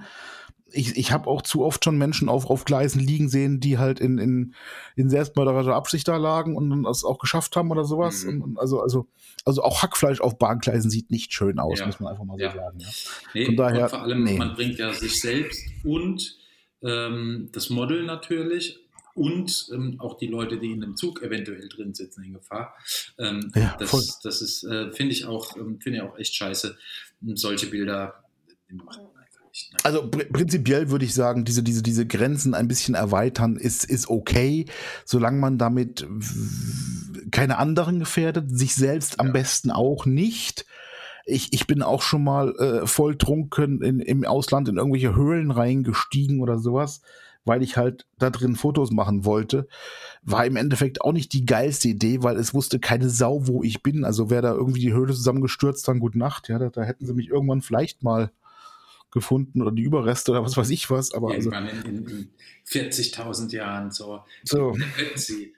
[0.72, 4.00] ich, ich habe auch zu oft schon Menschen auf, auf Gleisen liegen sehen, die halt
[4.00, 4.54] in, in,
[4.96, 8.24] in selbstmörderischer Absicht da lagen und das auch geschafft haben oder sowas.
[8.24, 8.42] Mhm.
[8.42, 9.09] Und, also, also,
[9.44, 11.87] also auch Hackfleisch auf Bahngleisen sieht nicht schön aus, ja.
[11.87, 12.52] muss man einfach mal so ja.
[12.52, 12.81] sagen.
[12.81, 12.88] Ja.
[13.35, 14.37] Nee, Von daher, vor allem, nee.
[14.37, 16.37] man bringt ja sich selbst und
[16.83, 18.78] ähm, das Model natürlich
[19.14, 22.76] und ähm, auch die Leute, die in dem Zug eventuell drin sitzen, in Gefahr.
[23.18, 26.76] Ähm, ja, das, das ist, äh, finde ich auch, ähm, finde ich auch echt scheiße.
[27.35, 28.22] Solche Bilder?
[29.83, 34.09] Also pr prinzipiell würde ich sagen, diese, diese, diese Grenzen ein bisschen erweitern ist, ist
[34.09, 34.67] okay,
[35.05, 36.07] solange man damit
[37.31, 39.19] keine anderen gefährdet, sich selbst ja.
[39.21, 40.67] am besten auch nicht.
[41.25, 45.51] Ich, ich bin auch schon mal äh, voll trunken in, im Ausland in irgendwelche Höhlen
[45.51, 47.03] reingestiegen oder sowas,
[47.45, 49.69] weil ich halt da drin Fotos machen wollte.
[50.23, 53.83] War im Endeffekt auch nicht die geilste Idee, weil es wusste keine Sau, wo ich
[53.83, 54.05] bin.
[54.05, 56.49] Also wäre da irgendwie die Höhle zusammengestürzt, dann gute Nacht.
[56.49, 58.31] Ja, da, da hätten sie mich irgendwann vielleicht mal
[59.11, 61.12] gefunden oder die Überreste oder was weiß ich was.
[61.12, 62.31] Aber also Irgendwann also, in, in, in
[62.66, 64.21] 40.000 Jahren so.
[64.44, 64.73] so.
[64.73, 65.55] Der Ötzi.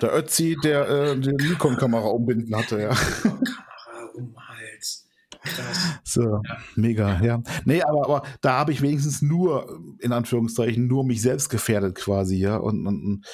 [0.00, 2.94] Der Ötzi, der äh, die Nikon-Kamera umbinden hatte, ja.
[2.94, 5.06] Kamera um Hals.
[5.42, 6.00] Krass.
[6.04, 6.56] So, ja.
[6.74, 7.42] mega, ja.
[7.64, 12.36] Nee, aber, aber da habe ich wenigstens nur, in Anführungszeichen, nur mich selbst gefährdet quasi,
[12.36, 12.56] ja.
[12.56, 13.26] Und, und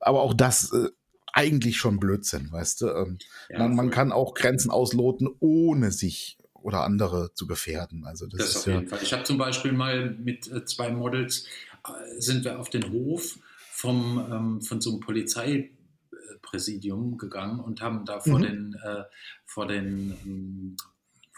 [0.00, 0.88] aber auch das äh,
[1.32, 2.88] eigentlich schon Blödsinn, weißt du.
[2.88, 3.18] Ähm,
[3.50, 8.04] ja, man, man kann auch Grenzen ausloten, ohne sich oder andere zu gefährden.
[8.04, 8.98] Also das, das ist auf jeden Fall.
[9.02, 11.46] Ich habe zum Beispiel mal mit äh, zwei Models
[11.86, 13.38] äh, sind wir auf den Hof
[13.70, 18.42] vom, ähm, von so einem Polizeipräsidium gegangen und haben da vor mhm.
[18.42, 19.04] den, äh,
[19.44, 20.76] vor den ähm,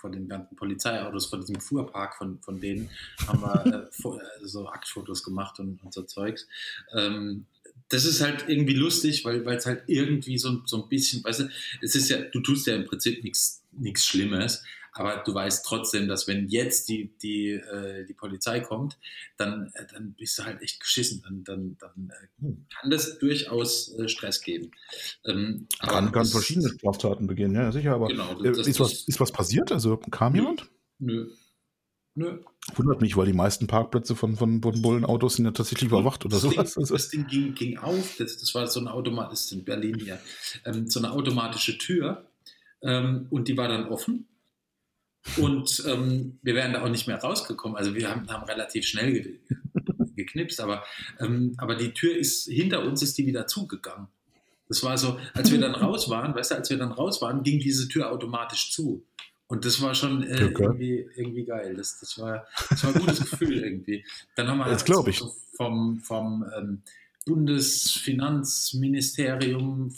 [0.05, 2.91] vor den ganzen Polizeiautos, vor diesem Fuhrpark von, von denen,
[3.27, 6.47] haben wir äh, äh, so Aktfotos gemacht und, und so Zeugs.
[6.95, 7.47] Ähm,
[7.89, 11.49] das ist halt irgendwie lustig, weil es halt irgendwie so, so ein bisschen, weißt du,
[11.81, 14.63] es ist ja, du tust ja im Prinzip nichts Schlimmes,
[14.95, 18.97] aber du weißt trotzdem, dass wenn jetzt die, die, äh, die Polizei kommt,
[19.37, 21.21] dann, äh, dann bist du halt echt geschissen.
[21.23, 22.47] Dann, dann, dann äh,
[22.81, 24.71] kann das durchaus äh, Stress geben.
[25.27, 27.95] Ähm, kann, kann verschiedene Straftaten begehen, ja, sicher.
[27.95, 29.73] Aber genau, äh, das, ist, was, ist was passiert?
[29.73, 30.71] Also kam nö, jemand?
[31.01, 31.29] Nö.
[32.15, 32.39] Nö.
[32.77, 36.43] Wundert mich, weil die meisten Parkplätze von, von Bullenautos sind ja tatsächlich überwacht oder das
[36.43, 36.75] sowas.
[36.75, 39.65] Ding, das Ding ging, ging auf, das, das war so eine Automat, das ist in
[39.65, 40.21] Berlin hier,
[40.65, 42.31] ähm, so eine automatische Tür
[42.83, 44.29] ähm, und die war dann offen
[45.37, 47.77] und ähm, wir wären da auch nicht mehr rausgekommen.
[47.77, 49.39] Also wir haben, haben relativ schnell ge
[50.17, 50.85] geknipst, aber,
[51.19, 54.07] ähm, aber die Tür ist, hinter uns ist die wieder zugegangen.
[54.69, 57.43] Das war so, als wir dann raus waren, weißt du, als wir dann raus waren,
[57.43, 59.05] ging diese Tür automatisch zu.
[59.47, 60.63] Und das war schon äh, okay.
[60.63, 61.75] irgendwie, irgendwie geil.
[61.77, 64.05] Das, das, war, das war ein gutes Gefühl irgendwie.
[64.37, 65.21] Dann haben wir das halt ich.
[65.57, 66.83] vom, vom ähm,
[67.27, 69.95] Bundesfinanzministerium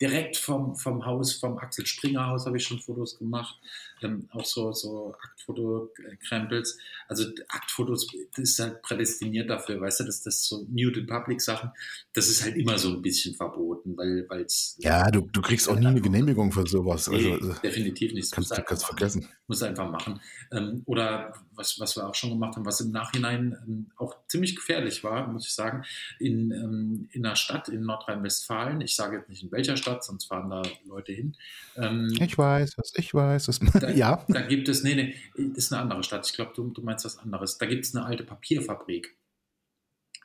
[0.00, 3.56] direkt vom, vom Haus, vom Axel Springer Haus habe ich schon Fotos gemacht.
[4.02, 6.78] Ähm, auch so, so Aktfoto-Krempels.
[7.08, 11.70] Also Aktfotos das ist halt prädestiniert dafür, weißt du, dass das so Nude Public Sachen,
[12.14, 14.76] das ist halt immer so ein bisschen verboten, weil es.
[14.78, 17.08] Ja, du, du kriegst auch nie eine Genehmigung für sowas.
[17.08, 18.32] Nee, also, definitiv nicht.
[18.32, 19.28] Kannst du kannst vergessen.
[19.46, 20.20] Muss einfach machen.
[20.52, 24.56] Ähm, oder was, was wir auch schon gemacht haben, was im Nachhinein ähm, auch ziemlich
[24.56, 25.84] gefährlich war, muss ich sagen,
[26.18, 30.24] in, ähm, in einer Stadt in Nordrhein-Westfalen, ich sage jetzt nicht in welcher Stadt, sonst
[30.24, 31.36] fahren da Leute hin.
[31.76, 33.60] Ähm, ich weiß es, ich weiß es.
[33.80, 34.24] Da, ja.
[34.28, 35.14] Da gibt es, nee, nee,
[35.54, 36.26] ist eine andere Stadt.
[36.26, 37.56] Ich glaube, du, du meinst was anderes.
[37.56, 39.16] Da gibt es eine alte Papierfabrik.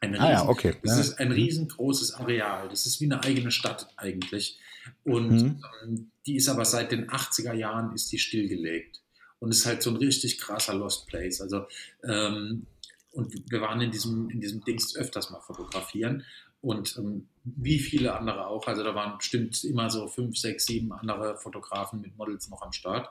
[0.01, 0.75] Eine ah, ja, okay.
[0.83, 1.01] Das ja.
[1.01, 2.69] ist ein riesengroßes Areal.
[2.69, 4.59] Das ist wie eine eigene Stadt eigentlich.
[5.03, 5.63] Und mhm.
[5.83, 9.01] ähm, die ist aber seit den 80er Jahren ist die stillgelegt.
[9.39, 11.41] Und ist halt so ein richtig krasser Lost Place.
[11.41, 11.65] Also,
[12.03, 12.65] ähm,
[13.11, 16.23] und wir waren in diesem, in diesem Dings öfters mal fotografieren.
[16.61, 18.67] Und ähm, wie viele andere auch.
[18.67, 22.71] Also da waren bestimmt immer so fünf, sechs, sieben andere Fotografen mit Models noch am
[22.71, 23.09] Start.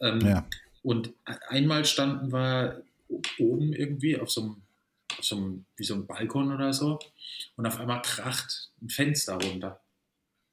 [0.00, 0.46] Ähm, ja.
[0.82, 1.12] Und
[1.48, 2.82] einmal standen wir
[3.38, 4.62] oben irgendwie auf so einem,
[5.18, 6.98] auf so einem, wie so ein Balkon oder so.
[7.56, 9.80] Und auf einmal kracht ein Fenster runter.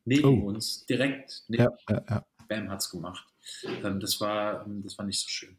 [0.05, 0.47] Neben oh.
[0.47, 1.43] uns, direkt.
[1.47, 2.25] Neben, ja, ja, ja.
[2.47, 3.25] Bam hat's gemacht.
[3.83, 5.57] Ähm, das, war, ähm, das war nicht so schön.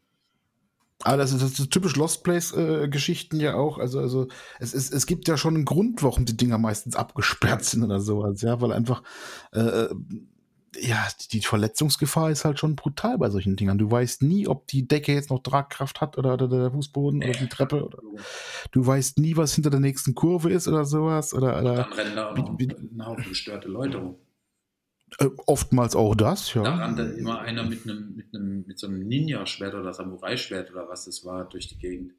[1.03, 3.77] Aber das ist, das ist typisch Lost Place-Geschichten äh, ja auch.
[3.77, 4.27] Also, also
[4.59, 7.99] es, es, es gibt ja schon einen Grund, warum die Dinger meistens abgesperrt sind oder
[7.99, 9.03] sowas, ja, weil einfach
[9.53, 9.95] äh, äh,
[10.79, 13.77] ja, die Verletzungsgefahr ist halt schon brutal bei solchen Dingern.
[13.77, 17.31] Du weißt nie, ob die Decke jetzt noch Tragkraft hat oder, oder der Fußboden oder
[17.31, 17.85] die Treppe.
[17.85, 17.99] Oder,
[18.71, 21.33] du weißt nie, was hinter der nächsten Kurve ist oder sowas.
[21.33, 24.15] Oder, oder dann rennen da auch ein Haufen gestörte Leute rum.
[25.19, 26.63] Äh, oftmals auch das, ja.
[26.63, 30.89] Da rannte immer einer mit einem, mit einem, mit so einem Ninja-Schwert oder Samurai-Schwert oder
[30.89, 32.13] was das war durch die Gegend.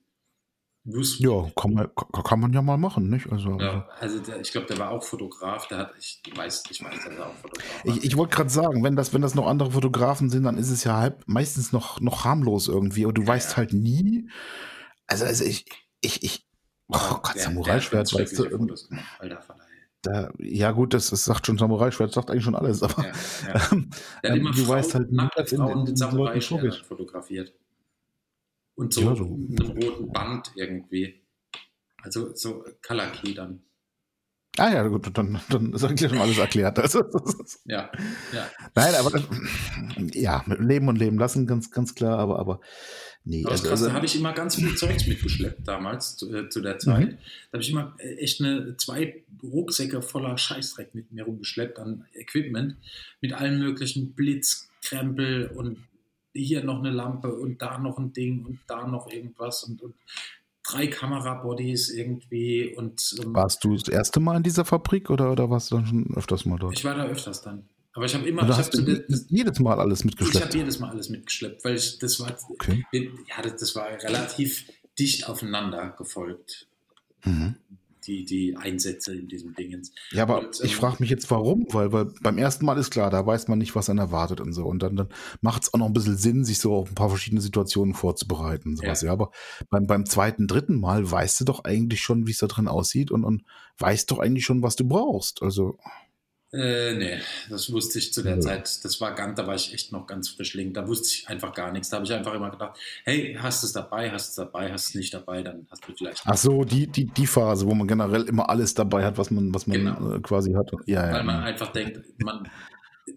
[0.88, 1.90] Wusste ja, kann man,
[2.24, 3.30] kann man ja mal machen, nicht?
[3.30, 6.82] Also, ja, also der, ich glaube, der war auch Fotograf, der hat, ich weiß, ich
[6.82, 9.48] weiß, dass er auch Fotograf Ich, ich wollte gerade sagen, wenn das, wenn das noch
[9.48, 13.22] andere Fotografen sind, dann ist es ja halb, meistens noch, noch harmlos irgendwie, aber du
[13.22, 13.56] ja, weißt ja.
[13.56, 14.30] halt nie.
[15.08, 15.66] Also, also ich,
[16.00, 16.46] ich, ich,
[16.86, 18.48] oh Gott, Samurai-Schwert, weißt du.
[18.48, 18.88] Gemacht,
[19.18, 19.42] Alter,
[20.06, 23.12] da, ja, gut, das, das sagt schon Samurai-Schwert, sagt eigentlich schon alles, aber ja,
[23.48, 23.70] ja.
[23.72, 23.90] Ähm,
[24.22, 27.52] ähm, du Frauen, weißt halt nie, was in, in, in Samurai-Schwert fotografiert.
[28.74, 31.22] Und so, ja, so einem roten Band irgendwie.
[32.02, 33.62] Also so Color Key dann.
[34.58, 36.78] Ah ja, gut, dann, dann ist eigentlich schon alles erklärt.
[36.78, 37.02] Also,
[37.64, 37.90] ja,
[38.32, 38.50] ja.
[38.74, 39.22] Nein, aber
[40.12, 42.60] ja, Leben und Leben lassen, ganz, ganz klar, aber, aber
[43.28, 46.16] Nee, Aber das also, krass, da also, habe ich immer ganz viel Zeugs mitgeschleppt damals,
[46.16, 47.08] zu, äh, zu der Zeit.
[47.08, 47.18] Mhm.
[47.50, 52.04] Da habe ich immer äh, echt eine, zwei Rucksäcke voller Scheißdreck mit mir rumgeschleppt an
[52.14, 52.76] Equipment,
[53.20, 55.78] mit allen möglichen Blitzkrempel und
[56.32, 59.94] hier noch eine Lampe und da noch ein Ding und da noch irgendwas und, und
[60.62, 65.48] drei Kamerabodies irgendwie und ähm, warst du das erste Mal in dieser Fabrik oder, oder
[65.48, 66.76] warst du dann schon öfters mal dort?
[66.76, 67.68] ich war da öfters dann.
[67.92, 70.46] Aber ich habe immer, ich zu der, das, jedes Mal alles ich mitgeschleppt?
[70.48, 72.84] habe jedes Mal alles mitgeschleppt, weil ich das war Okay.
[72.92, 74.66] ja das, das war relativ
[74.98, 76.66] dicht aufeinander gefolgt.
[77.24, 77.56] Mhm.
[78.06, 79.92] Die, die Einsätze in diesem Dingens.
[80.12, 82.90] Ja, aber Und, ich ähm, frage mich jetzt warum, weil, weil beim ersten Mal ist
[82.90, 84.64] klar, da weiß man nicht, was einen erwartet und so.
[84.64, 85.08] Und dann, dann
[85.40, 88.70] macht es auch noch ein bisschen Sinn, sich so auf ein paar verschiedene Situationen vorzubereiten.
[88.70, 89.02] und Sowas.
[89.02, 89.06] Ja.
[89.08, 89.12] Ja.
[89.12, 89.30] aber
[89.70, 93.10] beim, beim zweiten, dritten Mal weißt du doch eigentlich schon, wie es da drin aussieht
[93.10, 93.42] und, und
[93.78, 95.42] weißt doch eigentlich schon, was du brauchst.
[95.42, 95.78] Also,
[96.52, 97.18] Äh, nee,
[97.50, 98.40] das wusste ich zu der Nö.
[98.40, 98.84] Zeit.
[98.84, 100.72] Das war ganz, da war ich echt noch ganz frischling.
[100.72, 101.90] Da wusste ich einfach gar nichts.
[101.90, 104.72] Da habe ich einfach immer gedacht, hey, hast du es dabei, hast du es dabei,
[104.72, 106.22] hast du es nicht dabei, dann hast du vielleicht.
[106.24, 109.52] ach so, die, die, die Phase, wo man generell immer alles dabei hat, was man,
[109.52, 110.14] was man Genau.
[110.14, 110.70] äh, quasi hat.
[110.86, 111.22] Ja, Weil ja.
[111.24, 112.48] man einfach denkt, man,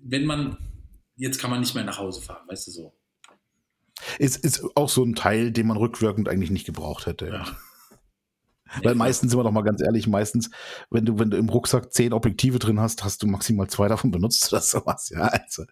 [0.01, 0.57] wenn man,
[1.15, 2.93] jetzt kann man nicht mehr nach Hause fahren, weißt du so.
[4.17, 7.27] Ist, ist auch so ein Teil, den man rückwirkend eigentlich nicht gebraucht hätte.
[7.27, 7.45] Ja.
[8.83, 10.49] Weil meistens sind wir doch mal ganz ehrlich, meistens,
[10.89, 14.11] wenn du, wenn du im Rucksack zehn Objektive drin hast, hast du maximal zwei davon
[14.11, 15.09] benutzt oder sowas.
[15.09, 15.65] Ja, also,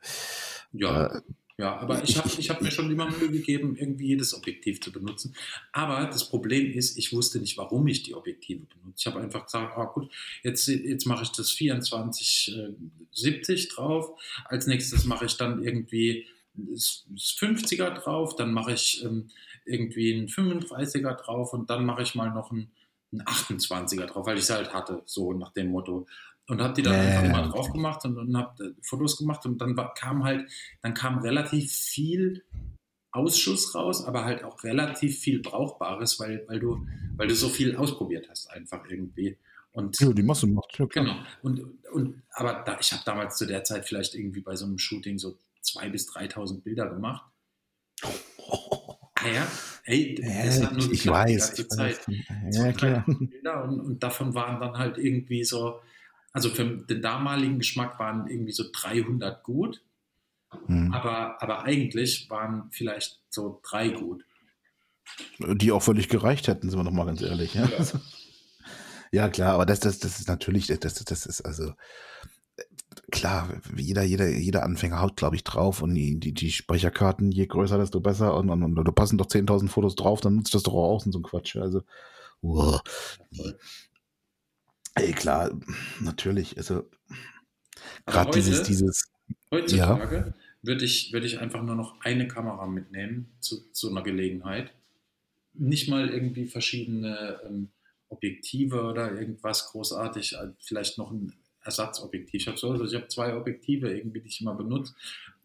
[0.72, 1.22] Ja, Äh,
[1.58, 4.92] ja aber ich habe ich hab mir schon immer Mühe gegeben, irgendwie jedes Objektiv zu
[4.92, 5.36] benutzen.
[5.72, 9.00] Aber das Problem ist, ich wusste nicht, warum ich die Objektive benutze.
[9.00, 10.12] Ich habe einfach gesagt, ah gut,
[10.44, 14.20] jetzt, jetzt mache ich das 24-70 drauf.
[14.46, 16.28] Als nächstes mache ich dann irgendwie
[16.58, 19.30] das das 50er drauf, dann mache ich ähm,
[19.66, 22.72] irgendwie einen 35er drauf und dann mache ich mal noch einen,
[23.12, 26.08] einen 28er drauf, weil ich es halt hatte, so nach dem Motto.
[26.48, 29.76] Und habe die dann einfach immer drauf gemacht und, und habe Fotos gemacht und dann
[29.96, 30.50] kam halt,
[30.82, 32.46] dann kam relativ viel
[33.12, 36.88] Ausschuss raus, aber halt auch relativ viel Brauchbares, weil, weil du,
[37.18, 39.38] weil du so viel ausprobiert hast, einfach irgendwie.
[39.72, 40.78] Und ja, die Masse macht.
[40.80, 40.86] Ja.
[40.86, 41.16] Genau.
[41.42, 44.78] Und, und, aber da, ich habe damals zu der Zeit vielleicht irgendwie bei so einem
[44.78, 47.26] Shooting so 2.000 bis 3.000 Bilder gemacht.
[49.20, 49.48] Ah ja,
[49.88, 51.48] ey, das hat nur ich, geklappt die weiß.
[51.48, 52.08] ganze Zeit.
[52.08, 52.58] weiß.
[52.58, 53.06] Ja, klar.
[53.08, 55.80] Bilder und, und davon waren dann halt irgendwie so,
[56.34, 59.82] also für den damaligen Geschmack waren irgendwie so 300 gut,
[60.68, 60.94] Hm.
[60.94, 64.24] aber, aber eigentlich waren vielleicht so drei gut.
[65.40, 67.54] Die auch völlig gereicht hätten, sind wir noch mal ganz ehrlich.
[67.54, 67.86] Ja, Ja.
[69.12, 71.74] ja klar, aber das, das, das ist natürlich, das, das ist also
[73.12, 77.46] klar, jeder, jeder, jeder Anfänger haut, glaube ich, drauf und die, die, die Speicherkarten, je
[77.46, 80.64] größer, desto besser und, und, und da passen doch 10.000 Fotos drauf, dann nutzt das
[80.64, 81.56] doch auch aus und so ein Quatsch.
[81.56, 81.84] Also,
[82.42, 82.82] uah.
[84.96, 85.52] ey, klar,
[86.02, 86.84] natürlich, also
[88.06, 89.12] gerade dieses, heute- dieses,
[89.52, 94.74] Heutzutage würde ich, würde ich einfach nur noch eine Kamera mitnehmen zu so einer Gelegenheit.
[95.54, 97.70] Nicht mal irgendwie verschiedene ähm,
[98.10, 101.34] Objektive oder irgendwas großartig, äh, vielleicht noch ein
[101.68, 102.42] Ersatzobjektiv.
[102.42, 104.94] Ich habe so, also ich habe zwei Objektive irgendwie, die ich immer benutze.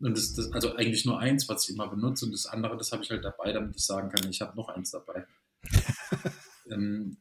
[0.00, 2.90] Und das, das, also eigentlich nur eins, was ich immer benutze, und das andere, das
[2.92, 5.26] habe ich halt dabei, damit ich sagen kann, ich habe noch eins dabei.
[6.70, 7.16] ähm,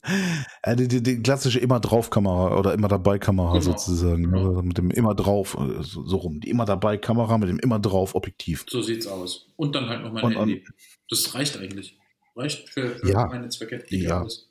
[0.64, 4.48] äh, die, die, die klassische immer drauf Kamera oder immer dabei Kamera Genau, sozusagen, genau.
[4.50, 7.60] also mit dem immer drauf, äh, so, so rum, die immer dabei Kamera mit dem
[7.60, 8.66] immer drauf Objektiv.
[8.70, 9.48] so sieht's aus.
[9.58, 10.66] Und dann halt noch mein Und- und- Handy.
[11.10, 11.98] das reicht eigentlich.
[12.36, 13.26] Reicht für, für Ja.
[13.28, 13.84] meine Zwecke.
[13.90, 14.22] Ja.
[14.22, 14.48] Alles.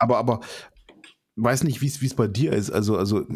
[0.00, 0.40] Aber, aber
[1.36, 2.70] weiß nicht, wie es bei dir ist.
[2.70, 3.26] Also, also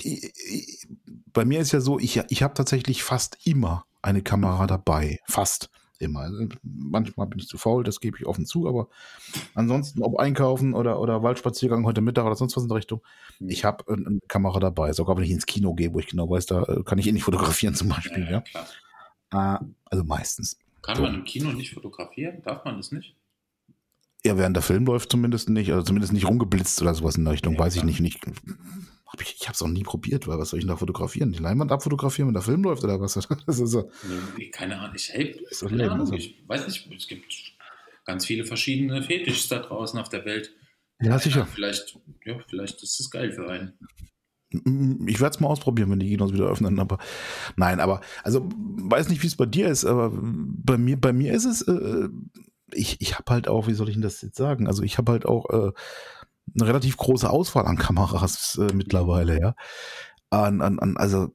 [0.00, 0.88] ich, ich,
[1.32, 5.20] bei mir ist ja so, ich, ich habe tatsächlich fast immer eine Kamera dabei.
[5.26, 6.20] Fast immer.
[6.20, 8.88] Also, Manchmal bin ich zu faul, das gebe ich offen zu, aber
[9.54, 13.00] ansonsten, ob einkaufen oder, oder Waldspaziergang heute Mittag oder sonst was in der Richtung,
[13.40, 14.92] ich habe eine, Kamera dabei.
[14.92, 17.12] Sogar wenn ich ins Kino gehe, wo ich genau weiß, da äh, kann ich eh
[17.12, 18.28] nicht fotografieren zum Beispiel.
[18.30, 18.42] Ja,
[19.32, 19.56] Ja.
[19.56, 20.58] Äh, also meistens.
[20.82, 21.02] Kann So.
[21.02, 22.42] man im Kino nicht fotografieren?
[22.42, 23.14] Darf man das nicht?
[24.24, 27.32] Ja, während der Film läuft zumindest nicht, also zumindest nicht rumgeblitzt oder sowas in der
[27.32, 28.00] Richtung, Ja, weiß ich nicht.
[28.00, 28.20] nicht
[29.06, 31.32] hab ich ich habe es auch nie probiert, weil was soll ich denn da fotografieren?
[31.32, 33.14] Die Leinwand abfotografieren, wenn der Film läuft oder was?
[33.46, 33.90] So.
[34.38, 34.94] Nee, keine Ahnung.
[34.96, 36.00] Ich, hey, keine lame, Ahnung.
[36.06, 36.14] also.
[36.14, 36.88] Ich weiß nicht.
[36.96, 37.30] Es gibt
[38.06, 40.54] ganz viele verschiedene Fetischs da draußen auf der Welt.
[41.00, 41.46] Ja, sicher.
[41.46, 43.72] Vielleicht, ja, vielleicht ist es geil für einen.
[44.52, 46.78] Mm, Ich werde es mal ausprobieren, wenn die Kinos wieder öffnen.
[46.78, 46.98] Aber
[47.56, 51.34] nein, aber also weiß nicht, wie es bei dir ist, aber bei mir, bei mir
[51.34, 52.08] ist es, äh,
[52.74, 54.66] ich, ich habe halt auch, wie soll ich denn das jetzt sagen?
[54.66, 55.72] Also ich habe halt auch äh,
[56.54, 59.54] eine relativ große Auswahl an Kameras äh, mittlerweile, ja.
[60.30, 61.34] An, an, an, also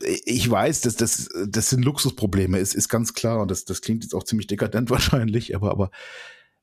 [0.00, 4.04] ich weiß, dass das, das sind Luxusprobleme, ist, ist ganz klar und das, das klingt
[4.04, 5.90] jetzt auch ziemlich dekadent wahrscheinlich, aber, aber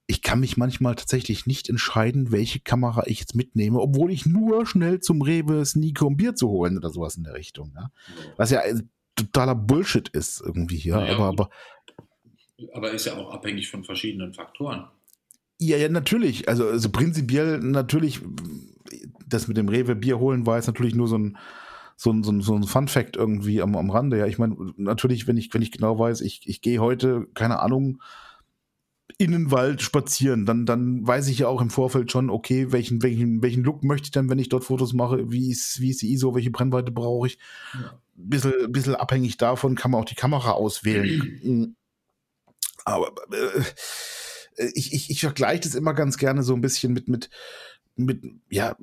[0.05, 4.65] ich kann mich manchmal tatsächlich nicht entscheiden, welche Kamera ich jetzt mitnehme, obwohl ich nur
[4.65, 7.73] schnell zum Rewe sneake, um Bier zu holen oder sowas in der Richtung.
[7.75, 7.89] Ja?
[8.35, 11.49] Was ja ein totaler Bullshit ist irgendwie hier, Naja, aber, aber
[12.73, 14.87] Aber ist ja auch abhängig von verschiedenen Faktoren.
[15.59, 16.47] Ja, ja, natürlich.
[16.47, 18.21] Also, also prinzipiell natürlich,
[19.27, 21.37] das mit dem Rewe Bier holen war jetzt natürlich nur so ein,
[21.95, 24.17] so ein, so ein, so ein Fun Fact irgendwie am, am Rande.
[24.17, 27.59] Ja, ich meine, natürlich, wenn ich, wenn ich genau weiß, ich, ich gehe heute, keine
[27.59, 28.01] Ahnung,
[29.17, 33.03] in den Wald spazieren, dann, dann weiß ich ja auch im Vorfeld schon, okay, welchen,
[33.03, 36.01] welchen, welchen Look möchte ich denn, wenn ich dort Fotos mache, wie ist, wie ist
[36.01, 37.37] die ISO, welche Brennweite brauche ich.
[37.73, 37.99] Ja.
[38.15, 41.75] Bisschen, bisschen abhängig davon kann man auch die Kamera auswählen.
[42.85, 47.29] Aber äh, ich, ich, ich vergleiche das immer ganz gerne so ein bisschen mit, mit,
[47.95, 48.75] mit, ja,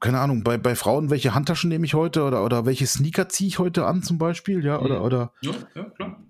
[0.00, 3.48] keine Ahnung, bei, bei Frauen, welche Handtaschen nehme ich heute oder, oder welche Sneaker ziehe
[3.48, 5.32] ich heute an zum Beispiel, ja, oder, oder.
[5.42, 6.22] Ja, ja, klar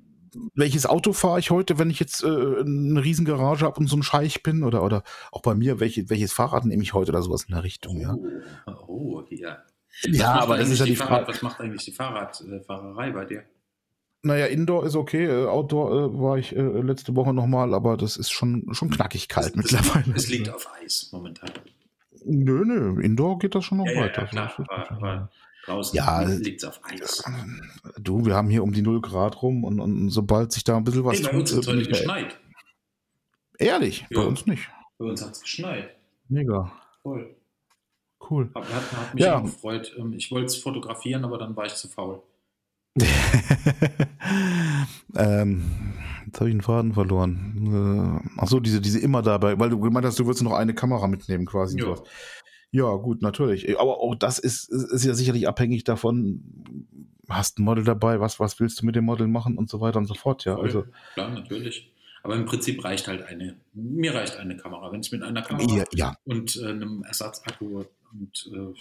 [0.55, 3.97] welches Auto fahre ich heute, wenn ich jetzt äh, eine riesen Garage habe und so
[3.97, 4.63] ein Scheich bin?
[4.63, 5.03] Oder, oder
[5.33, 8.17] auch bei mir, welche, welches Fahrrad nehme ich heute oder sowas in der Richtung, ja.
[8.67, 9.59] Oh, oh ja.
[10.03, 11.27] Ja, aber das ist ja die Frage.
[11.27, 13.45] was macht eigentlich die Fahrradfahrerei bei dir?
[14.23, 18.17] Naja, Indoor ist okay, äh, Outdoor äh, war ich äh, letzte Woche nochmal, aber das
[18.17, 20.15] ist schon, schon knackig kalt es, mittlerweile.
[20.17, 21.51] Es liegt auf Eis momentan.
[22.25, 24.23] Nö, nö, Indoor geht das schon noch ja, weiter.
[24.23, 25.31] Ja, klar, aber, aber
[25.69, 27.23] Draußen ja, liegt es auf Eis.
[28.01, 30.85] Du, wir haben hier um die 0 Grad rum und, und sobald sich da ein
[30.85, 32.41] bisschen was hey, bei tut, uns hat es heute geschneit.
[33.59, 34.07] Ehrlich?
[34.11, 34.21] Ja.
[34.21, 34.69] Bei uns nicht.
[34.99, 35.97] Bei uns hat es geschneit.
[36.29, 36.73] Mega.
[37.03, 37.37] Voll.
[38.29, 38.51] Cool.
[38.55, 39.41] Hat, hat, hat mich ja.
[39.41, 39.95] gefreut.
[39.99, 42.23] Ähm, ich wollte es fotografieren, aber dann war ich zu faul.
[45.17, 45.65] ähm,
[46.27, 48.23] jetzt habe ich einen Faden verloren.
[48.37, 51.07] Äh, Achso, diese, diese immer dabei, weil du gemeint hast, du würdest noch eine Kamera
[51.07, 51.81] mitnehmen quasi.
[51.81, 51.97] Ja.
[52.71, 53.79] Ja, gut, natürlich.
[53.81, 56.43] Aber auch das ist, ist ja sicherlich abhängig davon,
[57.29, 59.99] hast ein Model dabei, was, was willst du mit dem Model machen und so weiter
[59.99, 60.57] und so fort, ja.
[60.57, 60.85] Also,
[61.15, 61.91] Klar, natürlich.
[62.23, 64.93] Aber im Prinzip reicht halt eine, mir reicht eine Kamera.
[64.93, 66.17] Wenn ich mit einer Kamera ja, ja.
[66.25, 68.75] und äh, einem Ersatzakku und äh,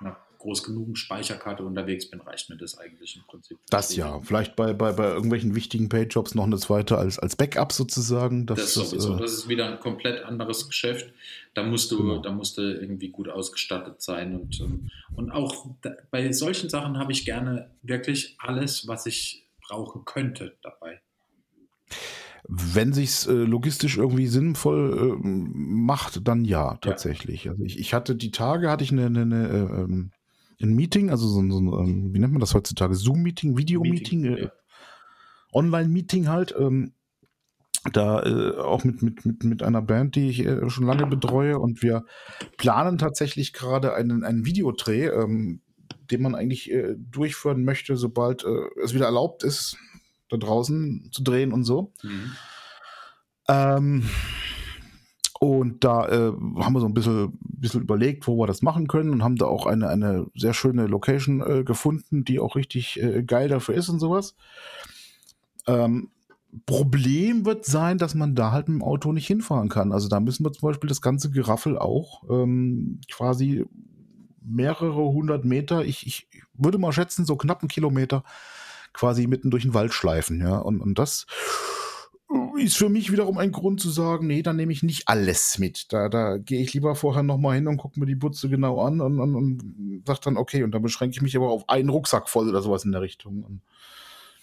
[0.00, 3.58] einer groß genug Speicherkarte unterwegs bin, reicht mir das eigentlich im Prinzip.
[3.70, 7.72] Das ja, vielleicht bei, bei, bei irgendwelchen wichtigen Page-Jobs noch eine zweite als, als Backup
[7.72, 8.46] sozusagen.
[8.46, 11.12] Das, das sowieso, äh, das ist wieder ein komplett anderes Geschäft.
[11.54, 12.18] Da musst du, genau.
[12.18, 15.66] da musst du irgendwie gut ausgestattet sein und, ähm, und auch
[16.10, 21.00] bei solchen Sachen habe ich gerne wirklich alles, was ich brauchen könnte dabei.
[22.48, 27.44] Wenn sich's äh, logistisch irgendwie sinnvoll äh, macht, dann ja, tatsächlich.
[27.44, 27.52] Ja.
[27.52, 30.10] Also ich, ich hatte die Tage hatte ich eine, eine, eine äh, ähm,
[30.60, 32.94] ein Meeting, also so, so ein, ähm, wie nennt man das heutzutage?
[32.94, 34.52] Zoom-Meeting, Video-Meeting, äh, ja.
[35.52, 36.54] Online-Meeting halt.
[36.58, 36.92] Ähm,
[37.92, 41.58] da äh, auch mit, mit, mit, mit einer Band, die ich äh, schon lange betreue
[41.58, 42.04] und wir
[42.56, 45.62] planen tatsächlich gerade einen, einen Videodreh, ähm,
[46.10, 49.76] den man eigentlich äh, durchführen möchte, sobald äh, es wieder erlaubt ist,
[50.28, 51.92] da draußen zu drehen und so.
[52.02, 52.32] Mhm.
[53.48, 54.10] Ähm,
[55.42, 59.10] und da äh, haben wir so ein bisschen, bisschen überlegt, wo wir das machen können
[59.10, 63.24] und haben da auch eine, eine sehr schöne Location äh, gefunden, die auch richtig äh,
[63.24, 64.36] geil dafür ist und sowas.
[65.66, 66.10] Ähm,
[66.64, 69.90] Problem wird sein, dass man da halt mit dem Auto nicht hinfahren kann.
[69.90, 73.64] Also da müssen wir zum Beispiel das ganze Geraffel auch ähm, quasi
[74.44, 78.22] mehrere hundert Meter, ich, ich würde mal schätzen, so knapp einen Kilometer
[78.92, 80.40] quasi mitten durch den Wald schleifen.
[80.40, 81.26] Ja, und, und das
[82.58, 85.92] ist für mich wiederum ein Grund zu sagen, nee, dann nehme ich nicht alles mit.
[85.92, 89.00] Da, da gehe ich lieber vorher nochmal hin und gucke mir die Butze genau an
[89.00, 92.28] und, und, und sage dann, okay, und dann beschränke ich mich aber auf einen Rucksack
[92.28, 93.60] voll oder sowas in der Richtung.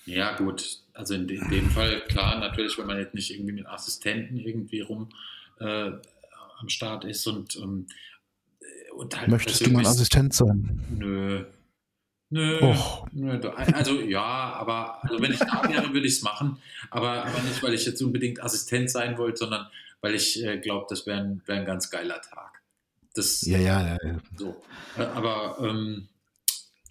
[0.05, 0.79] Ja, gut.
[0.93, 4.81] Also in, in dem Fall, klar, natürlich, wenn man jetzt nicht irgendwie mit Assistenten irgendwie
[4.81, 5.09] rum
[5.59, 5.91] äh,
[6.59, 7.87] am Start ist und, ähm,
[8.95, 10.83] und halt Möchtest du mein Assistent sein?
[10.89, 11.45] Nö,
[12.31, 12.75] Nö,
[13.11, 13.39] nö,
[13.73, 16.57] also ja, aber also wenn ich da wäre, würde ich es machen.
[16.91, 19.67] Aber, aber nicht, weil ich jetzt unbedingt Assistent sein wollte, sondern
[20.01, 22.61] weil ich äh, glaube, das wäre ein, wär ein ganz geiler Tag.
[23.15, 23.97] Das, ja, ja, ja.
[24.03, 24.19] ja.
[24.37, 24.61] So.
[24.97, 26.07] Äh, aber, ähm,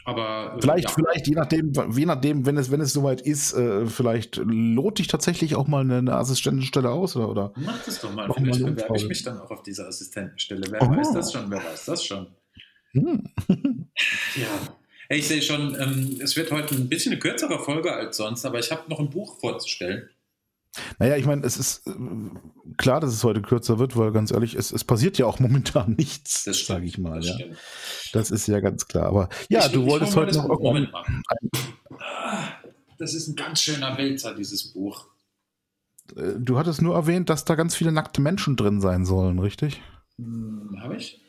[0.04, 0.94] aber äh, vielleicht, ja.
[0.94, 5.06] vielleicht, je nachdem, je nachdem, wenn es, wenn es soweit ist, äh, vielleicht lohnt dich
[5.06, 7.28] tatsächlich auch mal eine, eine Assistentenstelle aus, oder?
[7.28, 8.28] oder Mach das doch mal.
[8.32, 10.66] Vielleicht mal bewerbe ich mich dann auch auf diese Assistentenstelle.
[10.68, 10.90] Wer oh.
[10.90, 11.48] weiß das schon?
[11.48, 12.26] Wer weiß das schon?
[12.92, 13.22] Hm.
[14.34, 14.48] ja.
[15.08, 18.58] Ich sehe schon, ähm, es wird heute ein bisschen eine kürzere Folge als sonst, aber
[18.58, 20.10] ich habe noch ein Buch vorzustellen.
[20.98, 21.92] Naja, ich meine, es ist äh,
[22.76, 25.94] klar, dass es heute kürzer wird, weil ganz ehrlich, es, es passiert ja auch momentan
[25.94, 27.20] nichts, sage ich mal.
[27.20, 27.46] Das, ja.
[28.12, 29.06] das ist ja ganz klar.
[29.06, 31.22] Aber ja, ich, du ich wolltest heute noch irgendwann.
[32.98, 35.06] Das ist ein ganz schöner Wälzer, dieses Buch.
[36.16, 39.80] Äh, du hattest nur erwähnt, dass da ganz viele nackte Menschen drin sein sollen, richtig?
[40.18, 41.20] Hm, Habe ich?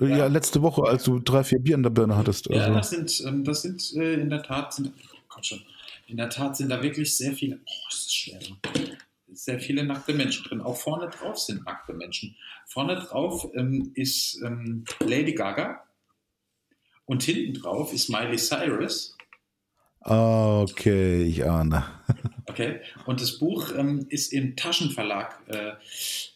[0.00, 0.06] Ja.
[0.06, 0.26] ja.
[0.26, 2.50] letzte Woche, als du drei, vier Bier in der Birne hattest.
[2.50, 2.60] Also.
[2.60, 4.92] Ja, das sind, ähm, das sind äh, in der Tat, sind,
[5.28, 5.60] komm schon,
[6.06, 8.38] in der Tat sind da wirklich sehr viele, oh, ist das schwer,
[9.32, 10.60] sehr viele nackte Menschen drin.
[10.60, 12.36] Auch vorne drauf sind nackte Menschen.
[12.66, 15.82] Vorne drauf ähm, ist ähm, Lady Gaga
[17.04, 19.16] und hinten drauf ist Miley Cyrus.
[20.00, 21.84] Okay, ich ahne.
[22.46, 25.72] Okay, und das Buch ähm, ist im Taschenverlag äh,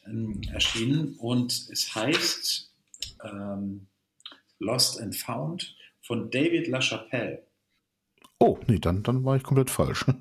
[0.06, 2.71] ähm, erschienen und es heißt
[3.24, 3.88] ähm,
[4.58, 7.46] Lost and Found von David LaChapelle.
[8.38, 10.04] Oh, nee, dann, dann war ich komplett falsch.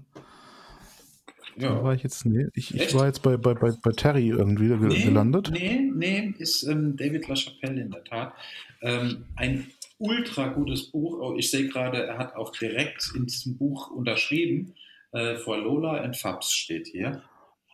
[1.58, 1.76] Ja.
[1.76, 4.68] Da war ich jetzt, nee, ich, ich war jetzt bei, bei, bei, bei Terry irgendwie
[4.68, 5.52] nee, gelandet.
[5.52, 8.34] Nee, nee, ist ähm, David LaChapelle in der Tat.
[8.82, 11.20] Ähm, ein ultra gutes Buch.
[11.20, 14.74] Oh, ich sehe gerade, er hat auch direkt in diesem Buch unterschrieben.
[15.12, 17.22] Äh, vor Lola and Fabs steht hier.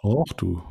[0.08, 0.62] Och du.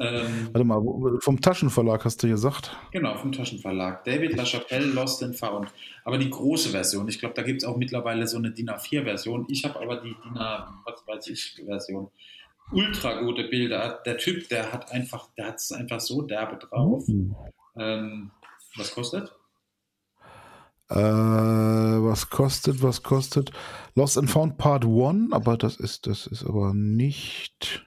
[0.00, 0.82] Ähm, Warte mal,
[1.20, 2.76] vom Taschenverlag hast du gesagt?
[2.90, 4.04] Genau, vom Taschenverlag.
[4.04, 5.72] David LaChapelle, Lost and Found.
[6.04, 7.08] Aber die große Version.
[7.08, 9.46] Ich glaube, da gibt es auch mittlerweile so eine DIN A4-Version.
[9.48, 12.08] Ich habe aber die DIN A, was weiß ich, Version.
[12.72, 14.00] Ultra gute Bilder.
[14.04, 17.06] Der Typ, der hat einfach, der hat es einfach so derbe drauf.
[17.06, 17.36] Mhm.
[17.76, 18.30] Ähm,
[18.76, 19.32] was kostet?
[20.88, 23.52] Äh, was kostet, was kostet?
[23.94, 27.84] Lost and Found Part 1, aber das ist, das ist aber nicht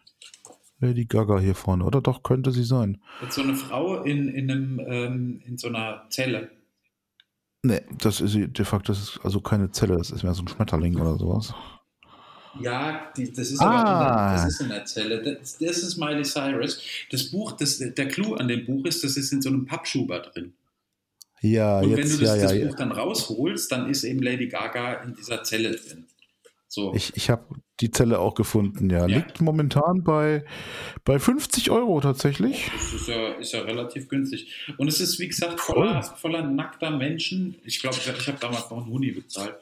[0.84, 3.02] Lady Gaga hier vorne, oder doch könnte sie sein.
[3.22, 6.52] Jetzt so eine Frau in, in, einem, ähm, in so einer Zelle.
[7.62, 10.48] Nee, das ist de facto, das ist also keine Zelle, das ist mehr so ein
[10.50, 11.54] Schmetterling oder sowas.
[12.60, 13.66] Ja, die, das, ist ah.
[13.66, 15.24] aber in der, das ist in der Zelle.
[15.24, 16.80] Das, das, ist Miley Cyrus.
[17.10, 20.20] Das Buch, das, der Clou an dem Buch ist, das ist in so einem Pappschuber
[20.20, 20.54] drin.
[21.42, 24.22] Ja, Und jetzt, wenn du das, ja, das ja, Buch dann rausholst, dann ist eben
[24.22, 26.06] Lady Gaga in dieser Zelle drin.
[26.74, 26.92] So.
[26.96, 27.46] Ich, ich habe
[27.82, 29.06] die Zelle auch gefunden, ja.
[29.06, 29.18] ja.
[29.18, 30.44] Liegt momentan bei,
[31.06, 32.72] bei 50 Euro tatsächlich.
[32.74, 34.52] Das ist ja, ist ja relativ günstig.
[34.80, 37.58] Und es ist, wie gesagt, voller, voller nackter Menschen.
[37.64, 39.56] Ich glaube, ich habe damals noch einen Huni bezahlt.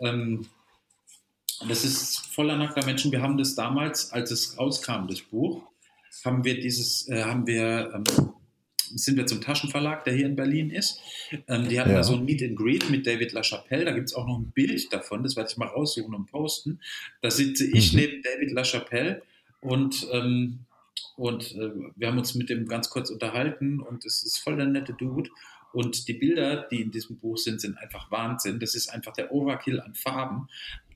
[0.00, 0.44] Ähm,
[1.66, 3.10] das ist voller nackter Menschen.
[3.10, 5.62] Wir haben das damals, als es rauskam, das Buch,
[6.26, 8.04] haben wir dieses, äh, haben wir ähm,
[8.98, 11.00] sind wir zum Taschenverlag, der hier in Berlin ist.
[11.48, 11.96] Ähm, die hatten ja.
[11.96, 13.84] da so ein Meet and Greet mit David LaChapelle.
[13.84, 16.80] Da gibt es auch noch ein Bild davon, das werde ich mal raussuchen und posten.
[17.22, 18.00] Da sitze ich mhm.
[18.00, 19.22] neben David LaChapelle
[19.60, 20.60] und, ähm,
[21.16, 24.66] und äh, wir haben uns mit dem ganz kurz unterhalten und es ist voll der
[24.66, 25.30] nette Dude.
[25.72, 28.58] Und die Bilder, die in diesem Buch sind, sind einfach Wahnsinn.
[28.58, 30.48] Das ist einfach der Overkill an Farben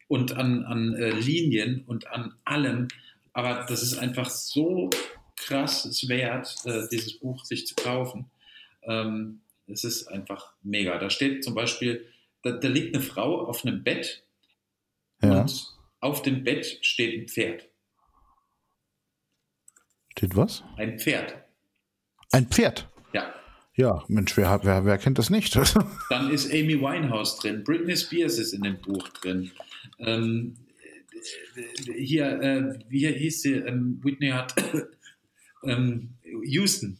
[0.09, 2.89] und an, an äh, Linien und an allem.
[3.33, 4.91] Aber das ist einfach so
[5.45, 8.31] krass es wert, äh, dieses Buch sich zu kaufen.
[8.83, 10.99] Ähm, es ist einfach mega.
[10.99, 12.07] Da steht zum Beispiel,
[12.43, 14.25] da, da liegt eine Frau auf einem Bett
[15.23, 15.41] ja.
[15.41, 17.69] und auf dem Bett steht ein Pferd.
[20.13, 20.63] Steht was?
[20.77, 21.35] Ein Pferd.
[22.33, 22.89] Ein Pferd?
[23.13, 23.35] Ja.
[23.75, 25.57] Ja, Mensch, wer, wer, wer kennt das nicht?
[26.11, 29.51] Dann ist Amy Winehouse drin, Britney Spears ist in dem Buch drin.
[29.99, 30.57] Ähm,
[31.97, 33.55] hier, äh, wie hieß sie?
[33.55, 34.55] Ähm, Whitney hat
[35.67, 36.11] ähm,
[36.45, 36.99] Houston.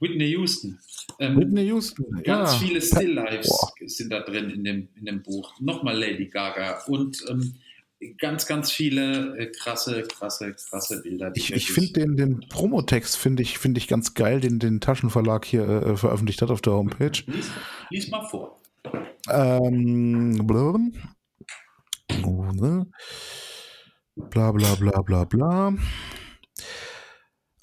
[0.00, 0.78] Whitney Houston.
[1.18, 2.58] Ähm, Whitney Houston, Ganz ja.
[2.58, 3.72] viele Still Lives Boah.
[3.86, 5.52] sind da drin in dem, in dem Buch.
[5.60, 7.54] Nochmal Lady Gaga und ähm,
[8.18, 11.32] ganz, ganz viele äh, krasse, krasse, krasse Bilder.
[11.34, 15.44] Ich, ich finde den, den Promotext finde ich, find ich ganz geil, den den Taschenverlag
[15.44, 17.22] hier äh, veröffentlicht hat auf der Homepage.
[17.26, 17.50] Lies,
[17.90, 18.58] lies mal vor.
[19.28, 20.46] Ähm,
[24.30, 25.74] bla bla bla bla bla.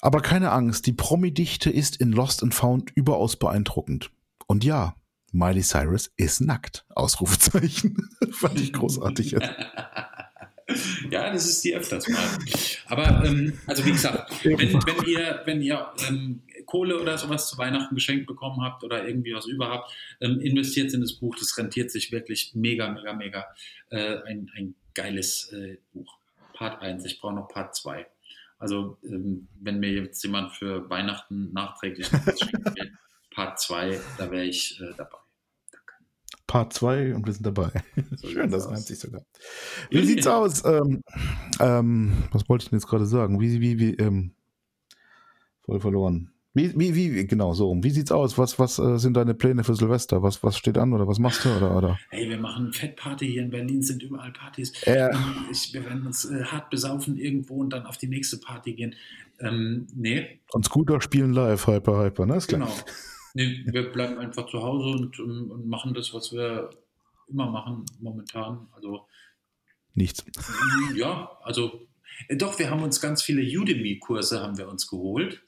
[0.00, 4.10] Aber keine Angst, die Promi-Dichte ist in Lost and Found überaus beeindruckend.
[4.46, 4.94] Und ja,
[5.32, 6.84] Miley Cyrus ist nackt.
[6.90, 8.08] Ausrufezeichen.
[8.30, 9.32] Fand ich großartig.
[11.10, 12.24] ja, das ist die öfters mal.
[12.86, 17.58] Aber ähm, also wie gesagt, wenn, wenn ihr, wenn ihr ähm, Kohle oder sowas zu
[17.58, 19.90] Weihnachten geschenkt bekommen habt oder irgendwie was überhaupt,
[20.20, 21.34] ähm, investiert in das Buch.
[21.38, 23.46] Das rentiert sich wirklich mega, mega, mega.
[23.90, 26.18] Äh, ein, ein geiles äh, Buch.
[26.52, 27.04] Part 1.
[27.04, 28.06] Ich brauche noch Part 2.
[28.58, 32.92] Also ähm, wenn mir jetzt jemand für Weihnachten nachträglich schenken will,
[33.34, 35.18] Part 2, da wäre ich äh, dabei.
[36.48, 37.70] Part 2 und wir sind dabei.
[38.16, 39.22] So Schön, das reimt sich sogar.
[39.90, 40.64] Wie sieht's aus?
[40.64, 41.02] Ähm,
[41.60, 43.38] ähm, was wollte ich denn jetzt gerade sagen?
[43.38, 44.32] Wie, wie, wie, ähm,
[45.60, 46.32] voll verloren.
[46.58, 47.72] Wie, wie, wie, genau, so.
[47.84, 48.36] Wie sieht's aus?
[48.36, 50.24] Was, was äh, sind deine Pläne für Silvester?
[50.24, 51.50] Was, was steht an oder was machst du?
[51.56, 52.00] Oder, oder?
[52.10, 54.72] Hey, wir machen Fettparty hier in Berlin, sind überall Partys.
[54.82, 55.10] Ähm,
[55.52, 58.96] ich, wir werden uns äh, hart besaufen irgendwo und dann auf die nächste Party gehen.
[59.38, 60.40] Ähm, nee.
[60.50, 62.36] Und Scooter spielen live, Hyper, Hyper, ne?
[62.36, 62.62] Ist klar.
[62.62, 62.74] Genau.
[63.34, 66.70] Nee, wir bleiben einfach zu Hause und, um, und machen das, was wir
[67.28, 68.66] immer machen momentan.
[68.74, 69.06] Also
[69.94, 70.24] nichts.
[70.96, 71.86] Ja, also
[72.26, 75.40] äh, doch, wir haben uns ganz viele Udemy-Kurse haben wir uns geholt.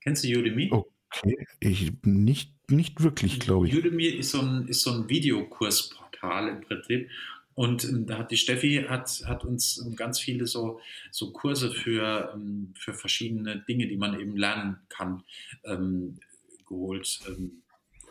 [0.00, 0.70] Kennst du Udemy?
[0.70, 3.74] Okay, ich nicht, nicht wirklich, glaube ich.
[3.74, 7.08] Udemy ist so ein, ist so ein Videokursportal im Prinzip.
[7.54, 10.80] Und ähm, da hat die Steffi hat, hat uns ganz viele so,
[11.10, 15.24] so Kurse für, ähm, für verschiedene Dinge, die man eben lernen kann,
[15.64, 16.20] ähm,
[16.68, 17.18] geholt.
[17.26, 17.62] Ähm,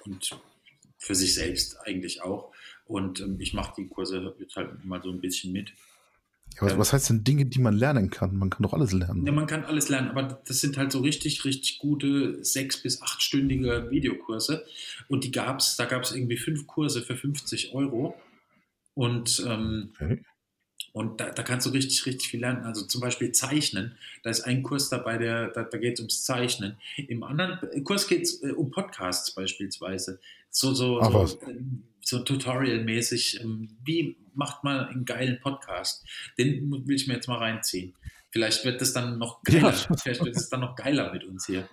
[0.04, 0.38] und
[0.98, 2.52] für sich selbst eigentlich auch.
[2.86, 5.72] Und ähm, ich mache die Kurse jetzt halt mal so ein bisschen mit.
[6.58, 8.36] Ja, was, was, heißt denn Dinge, die man lernen kann?
[8.36, 9.26] Man kann doch alles lernen.
[9.26, 13.02] Ja, man kann alles lernen, aber das sind halt so richtig, richtig gute sechs- bis
[13.02, 14.66] achtstündige Videokurse.
[15.08, 18.16] Und die gab es, da gab es irgendwie fünf Kurse für 50 Euro.
[18.96, 20.24] Und, ähm, okay.
[20.94, 22.64] und da, da, kannst du richtig, richtig viel lernen.
[22.64, 23.96] Also zum Beispiel Zeichnen.
[24.24, 26.78] Da ist ein Kurs dabei, der, da, da geht es ums Zeichnen.
[27.08, 30.20] Im anderen Kurs geht es äh, um Podcasts beispielsweise.
[30.50, 33.42] So, so, Ach, so, ähm, so Tutorial-mäßig.
[33.42, 36.08] Ähm, wie macht man einen geilen Podcast?
[36.38, 37.96] Den will ich mir jetzt mal reinziehen.
[38.30, 39.74] Vielleicht wird das dann noch geiler.
[39.74, 39.96] Ja.
[39.98, 41.68] Vielleicht wird es dann noch geiler mit uns hier.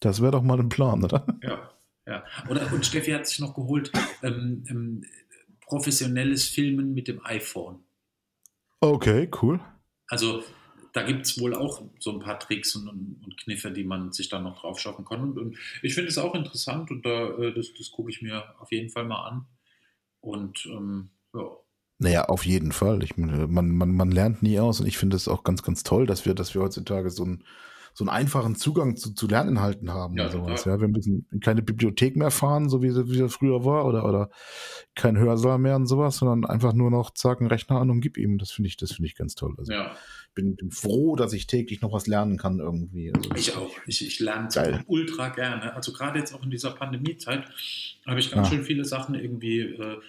[0.00, 1.24] Das wäre doch mal ein Plan, oder?
[1.42, 1.70] Ja,
[2.06, 2.24] ja.
[2.48, 5.04] Oder, und Steffi hat sich noch geholt, ähm, ähm,
[5.60, 7.84] professionelles Filmen mit dem iPhone.
[8.80, 9.60] Okay, cool.
[10.08, 10.42] Also
[10.92, 14.28] da gibt es wohl auch so ein paar Tricks und, und, Kniffe, die man sich
[14.28, 15.22] dann noch drauf schaffen kann.
[15.22, 18.44] Und, und ich finde es auch interessant und da, äh, das, das gucke ich mir
[18.60, 19.46] auf jeden Fall mal an.
[20.20, 21.48] Und ähm, ja.
[21.98, 23.02] Naja, auf jeden Fall.
[23.02, 26.06] Ich, man, man, man lernt nie aus und ich finde es auch ganz, ganz toll,
[26.06, 27.44] dass wir, dass wir heutzutage so ein
[27.92, 30.64] so einen einfachen Zugang zu, zu Lerninhalten haben ja, sowas.
[30.64, 34.30] Ja, wir müssen keine Bibliothek mehr fahren, so wie, wie das früher war, oder, oder
[34.94, 38.16] kein Hörsaal mehr und sowas, sondern einfach nur noch zack, einen Rechner an und gib
[38.16, 38.38] ihm.
[38.38, 39.54] Das finde ich, das finde ich ganz toll.
[39.58, 39.96] Also ja.
[40.34, 43.12] Bin, bin froh, dass ich täglich noch was lernen kann irgendwie.
[43.12, 43.74] Also ich auch.
[43.86, 45.74] Ich, ich lerne ultra gerne.
[45.74, 47.44] Also gerade jetzt auch in dieser Pandemiezeit
[48.06, 48.56] habe ich ganz ja.
[48.56, 50.00] schön viele Sachen irgendwie äh,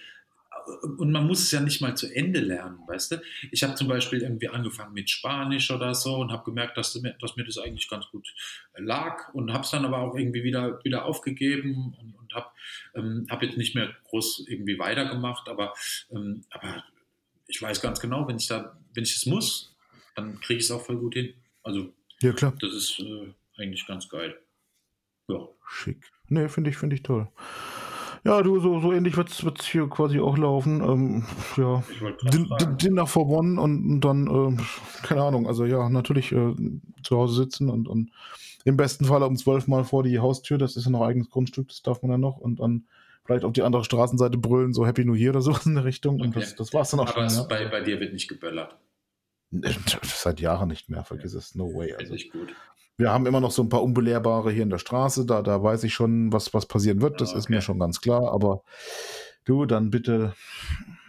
[0.98, 3.22] und man muss es ja nicht mal zu Ende lernen, weißt du?
[3.52, 7.36] Ich habe zum Beispiel irgendwie angefangen mit Spanisch oder so und habe gemerkt, dass, dass,
[7.36, 8.34] mir das eigentlich ganz gut
[8.78, 12.48] lag und habe es dann aber auch irgendwie wieder, wieder aufgegeben und, und habe
[12.96, 15.74] ähm, hab jetzt nicht mehr groß irgendwie weitergemacht, aber,
[16.12, 16.84] ähm, aber
[17.48, 19.71] ich weiß ganz genau, wenn ich da, wenn ich es muss,
[20.16, 21.34] dann kriege ich es auch voll gut hin.
[21.64, 22.54] Also ja, klar.
[22.60, 24.36] das ist äh, eigentlich ganz geil.
[25.28, 25.48] Ja.
[25.68, 26.12] Schick.
[26.28, 27.28] Nee, finde ich, finde ich toll.
[28.24, 30.82] Ja, du, so, so ähnlich wird es hier quasi auch laufen.
[30.82, 31.26] Ähm,
[31.58, 31.84] ja,
[32.78, 34.62] Dinner for One und, und dann, äh,
[35.02, 36.54] keine Ahnung, also ja, natürlich äh,
[37.04, 38.12] zu Hause sitzen und, und
[38.64, 41.70] im besten Fall um zwölf Mal vor die Haustür, das ist ja noch eigenes Grundstück,
[41.70, 42.86] das darf man ja noch und dann
[43.26, 46.16] vielleicht auf die andere Straßenseite brüllen, so Happy New Year oder sowas in der Richtung
[46.16, 46.26] okay.
[46.26, 47.40] und das, das war's dann auch Aber schon.
[47.40, 47.70] Aber ja.
[47.70, 48.78] bei, bei dir wird nicht geböllert.
[50.04, 51.94] Seit Jahren nicht mehr, vergiss es, no way.
[51.94, 52.14] Also.
[52.14, 52.54] ich gut.
[52.98, 55.84] Wir haben immer noch so ein paar Unbelehrbare hier in der Straße, da, da weiß
[55.86, 57.40] ich schon, was, was passieren wird, das okay.
[57.40, 58.64] ist mir schon ganz klar, aber
[59.46, 60.34] du, dann bitte,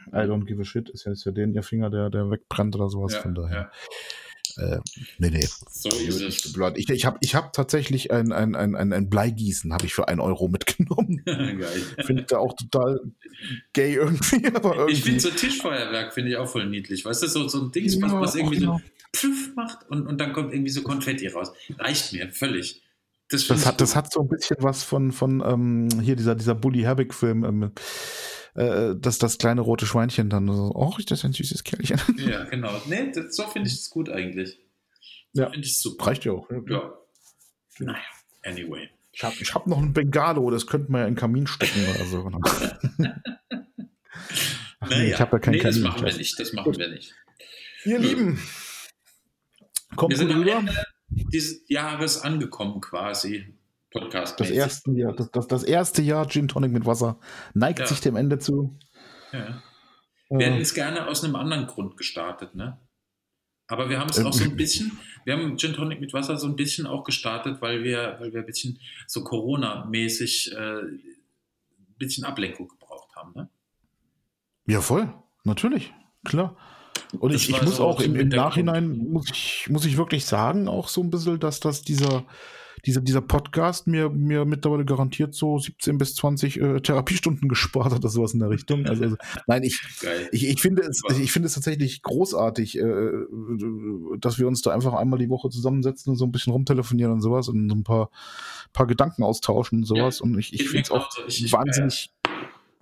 [0.09, 2.75] I don't give a shit, ist ja, ist ja den ihr Finger, der, der wegbrennt
[2.77, 3.57] oder sowas, ja, von daher.
[3.57, 3.71] Ja.
[4.59, 4.79] Äh,
[5.19, 5.49] nee, nee.
[5.71, 6.57] So ist es.
[6.77, 10.21] Ich, ich habe ich hab tatsächlich ein, ein, ein, ein, Bleigießen, habe ich für einen
[10.21, 11.23] Euro mitgenommen.
[12.05, 13.01] Finde ich da auch total
[13.73, 14.47] gay irgendwie.
[14.55, 14.93] Aber irgendwie.
[14.93, 17.05] Ich finde so Tischfeuerwerk finde ich auch voll niedlich.
[17.05, 18.79] Weißt du, so, so ein Ding, ja, was, was irgendwie genau.
[18.79, 18.83] so
[19.15, 21.53] pfiff macht und, und dann kommt irgendwie so Konfetti raus.
[21.79, 22.83] Reicht mir völlig.
[23.29, 26.55] Das, das hat, das hat so ein bisschen was von, von ähm, hier dieser, dieser
[26.55, 27.45] Bully Herbig-Film.
[27.45, 27.73] Ähm,
[28.55, 32.01] äh, dass das kleine rote Schweinchen dann so, oh, ist das ein süßes Kerlchen.
[32.19, 32.71] Ja, genau.
[32.87, 34.59] Nee, das, so finde ich es gut eigentlich.
[35.33, 36.07] Ja, finde ich super.
[36.07, 36.51] Reicht ja auch.
[36.51, 36.59] Ja.
[36.69, 36.93] ja.
[37.79, 37.99] Naja,
[38.43, 38.91] anyway.
[39.13, 41.87] Ich habe ich hab noch ein Bengalo, das könnte man ja in den Kamin stecken
[41.95, 42.31] oder so.
[44.81, 45.83] Ach, naja, nee, ich habe ja keinen nee, Kamin.
[45.83, 47.15] Das machen wir nicht, das machen wir nicht.
[47.85, 47.99] Ihr ja.
[47.99, 48.43] Lieben,
[49.97, 50.75] kommt wir sind am Ende
[51.09, 53.55] dieses Jahres angekommen quasi.
[53.93, 54.41] Podcast.
[54.41, 57.19] Das erste Jahr, das, das, das, erste Jahr Gin Tonic mit Wasser
[57.55, 57.87] neigt ja.
[57.87, 58.79] sich dem Ende zu.
[59.33, 59.63] Ja.
[60.31, 62.79] Wir hätten es gerne aus einem anderen Grund gestartet, ne?
[63.69, 66.47] Aber wir haben es auch so ein bisschen, wir haben Gin Tonic mit Wasser so
[66.47, 71.03] ein bisschen auch gestartet, weil wir, weil wir ein bisschen so Corona-mäßig äh, ein
[71.99, 73.49] bisschen Ablenkung gebraucht haben, ne?
[74.67, 75.13] Ja, voll,
[75.45, 75.93] natürlich,
[76.25, 76.57] klar.
[77.19, 80.69] Und ich, ich muss so auch im, im Nachhinein, muss ich, muss ich wirklich sagen,
[80.69, 82.25] auch so ein bisschen, dass das dieser,
[82.85, 87.99] dieser, dieser Podcast mir, mir mittlerweile garantiert so 17 bis 20 äh, Therapiestunden gespart hat
[87.99, 88.87] oder sowas in der Richtung.
[88.87, 89.17] Also, also
[89.47, 89.81] nein, ich,
[90.33, 93.11] ich, ich, finde es, ich finde es tatsächlich großartig, äh,
[94.19, 97.21] dass wir uns da einfach einmal die Woche zusammensetzen und so ein bisschen rumtelefonieren und
[97.21, 98.11] sowas und so ein paar,
[98.73, 100.19] paar Gedanken austauschen und sowas.
[100.19, 102.11] Ja, und ich, ich finde es auch ich, wahnsinnig.
[102.22, 102.22] Äh,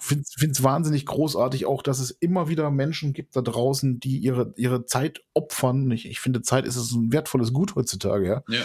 [0.01, 4.53] finde es wahnsinnig großartig auch, dass es immer wieder Menschen gibt da draußen, die ihre,
[4.57, 5.91] ihre Zeit opfern.
[5.91, 8.43] Ich, ich finde, Zeit ist ein wertvolles Gut heutzutage, ja.
[8.49, 8.63] ja.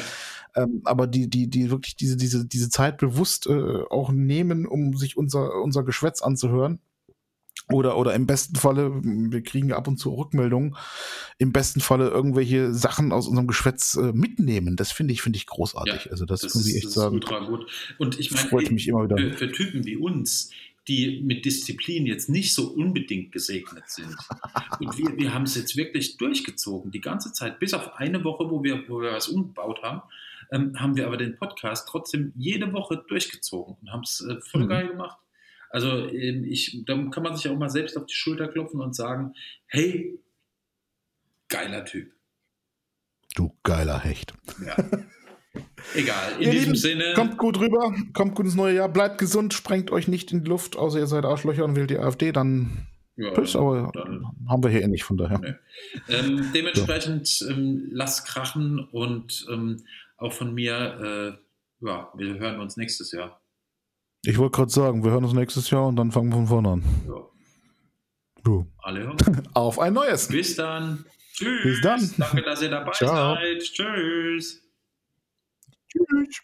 [0.55, 4.95] Ähm, aber die, die, die wirklich diese, diese, diese Zeit bewusst äh, auch nehmen, um
[4.95, 6.79] sich unser, unser Geschwätz anzuhören.
[7.71, 10.75] Oder, oder im besten Falle, wir kriegen ab und zu Rückmeldungen,
[11.39, 14.75] im besten Falle irgendwelche Sachen aus unserem Geschwätz äh, mitnehmen.
[14.75, 16.05] Das finde ich, finde ich großartig.
[16.05, 17.15] Ja, also das, das muss ich echt das sagen.
[17.15, 17.65] Ultra gut.
[17.97, 19.17] Und ich meine, freut mich immer wieder.
[19.17, 20.51] Für, für Typen wie uns,
[20.87, 24.15] die mit Disziplin jetzt nicht so unbedingt gesegnet sind.
[24.79, 28.49] Und wir, wir haben es jetzt wirklich durchgezogen, die ganze Zeit, bis auf eine Woche,
[28.49, 30.01] wo wir, wo wir was umgebaut haben,
[30.51, 34.65] ähm, haben wir aber den Podcast trotzdem jede Woche durchgezogen und haben es äh, voll
[34.65, 34.69] mhm.
[34.69, 35.17] geil gemacht.
[35.69, 38.95] Also ähm, ich, da kann man sich auch mal selbst auf die Schulter klopfen und
[38.95, 39.33] sagen,
[39.65, 40.19] hey,
[41.49, 42.13] geiler Typ.
[43.35, 44.33] Du geiler Hecht.
[44.65, 44.75] Ja.
[45.93, 47.13] Egal, in Ihr diesem Lieben, Sinne.
[47.15, 50.49] Kommt gut rüber, kommt gut ins neue Jahr, bleibt gesund, sprengt euch nicht in die
[50.49, 52.87] Luft, außer ihr seid Arschlöcher und wählt die AfD, dann
[53.17, 55.39] ja, Tschüss, aber dann, haben wir hier eh nicht, von daher.
[55.39, 55.53] Nee.
[56.09, 59.83] ähm, dementsprechend ähm, lasst krachen und ähm,
[60.17, 61.37] auch von mir,
[61.81, 63.39] äh, ja, wir hören uns nächstes Jahr.
[64.23, 66.69] Ich wollte gerade sagen, wir hören uns nächstes Jahr und dann fangen wir von vorne
[66.69, 66.83] an.
[67.07, 67.29] Ja.
[68.43, 68.67] Du.
[68.79, 69.17] Alle hören.
[69.53, 70.27] Auf ein neues.
[70.27, 71.05] Bis dann.
[71.33, 71.63] Tschüss.
[71.63, 72.11] Bis dann.
[72.17, 73.35] Danke, dass ihr dabei Ciao.
[73.35, 73.59] seid.
[73.61, 74.64] Tschüss.
[75.95, 76.41] Tschüss.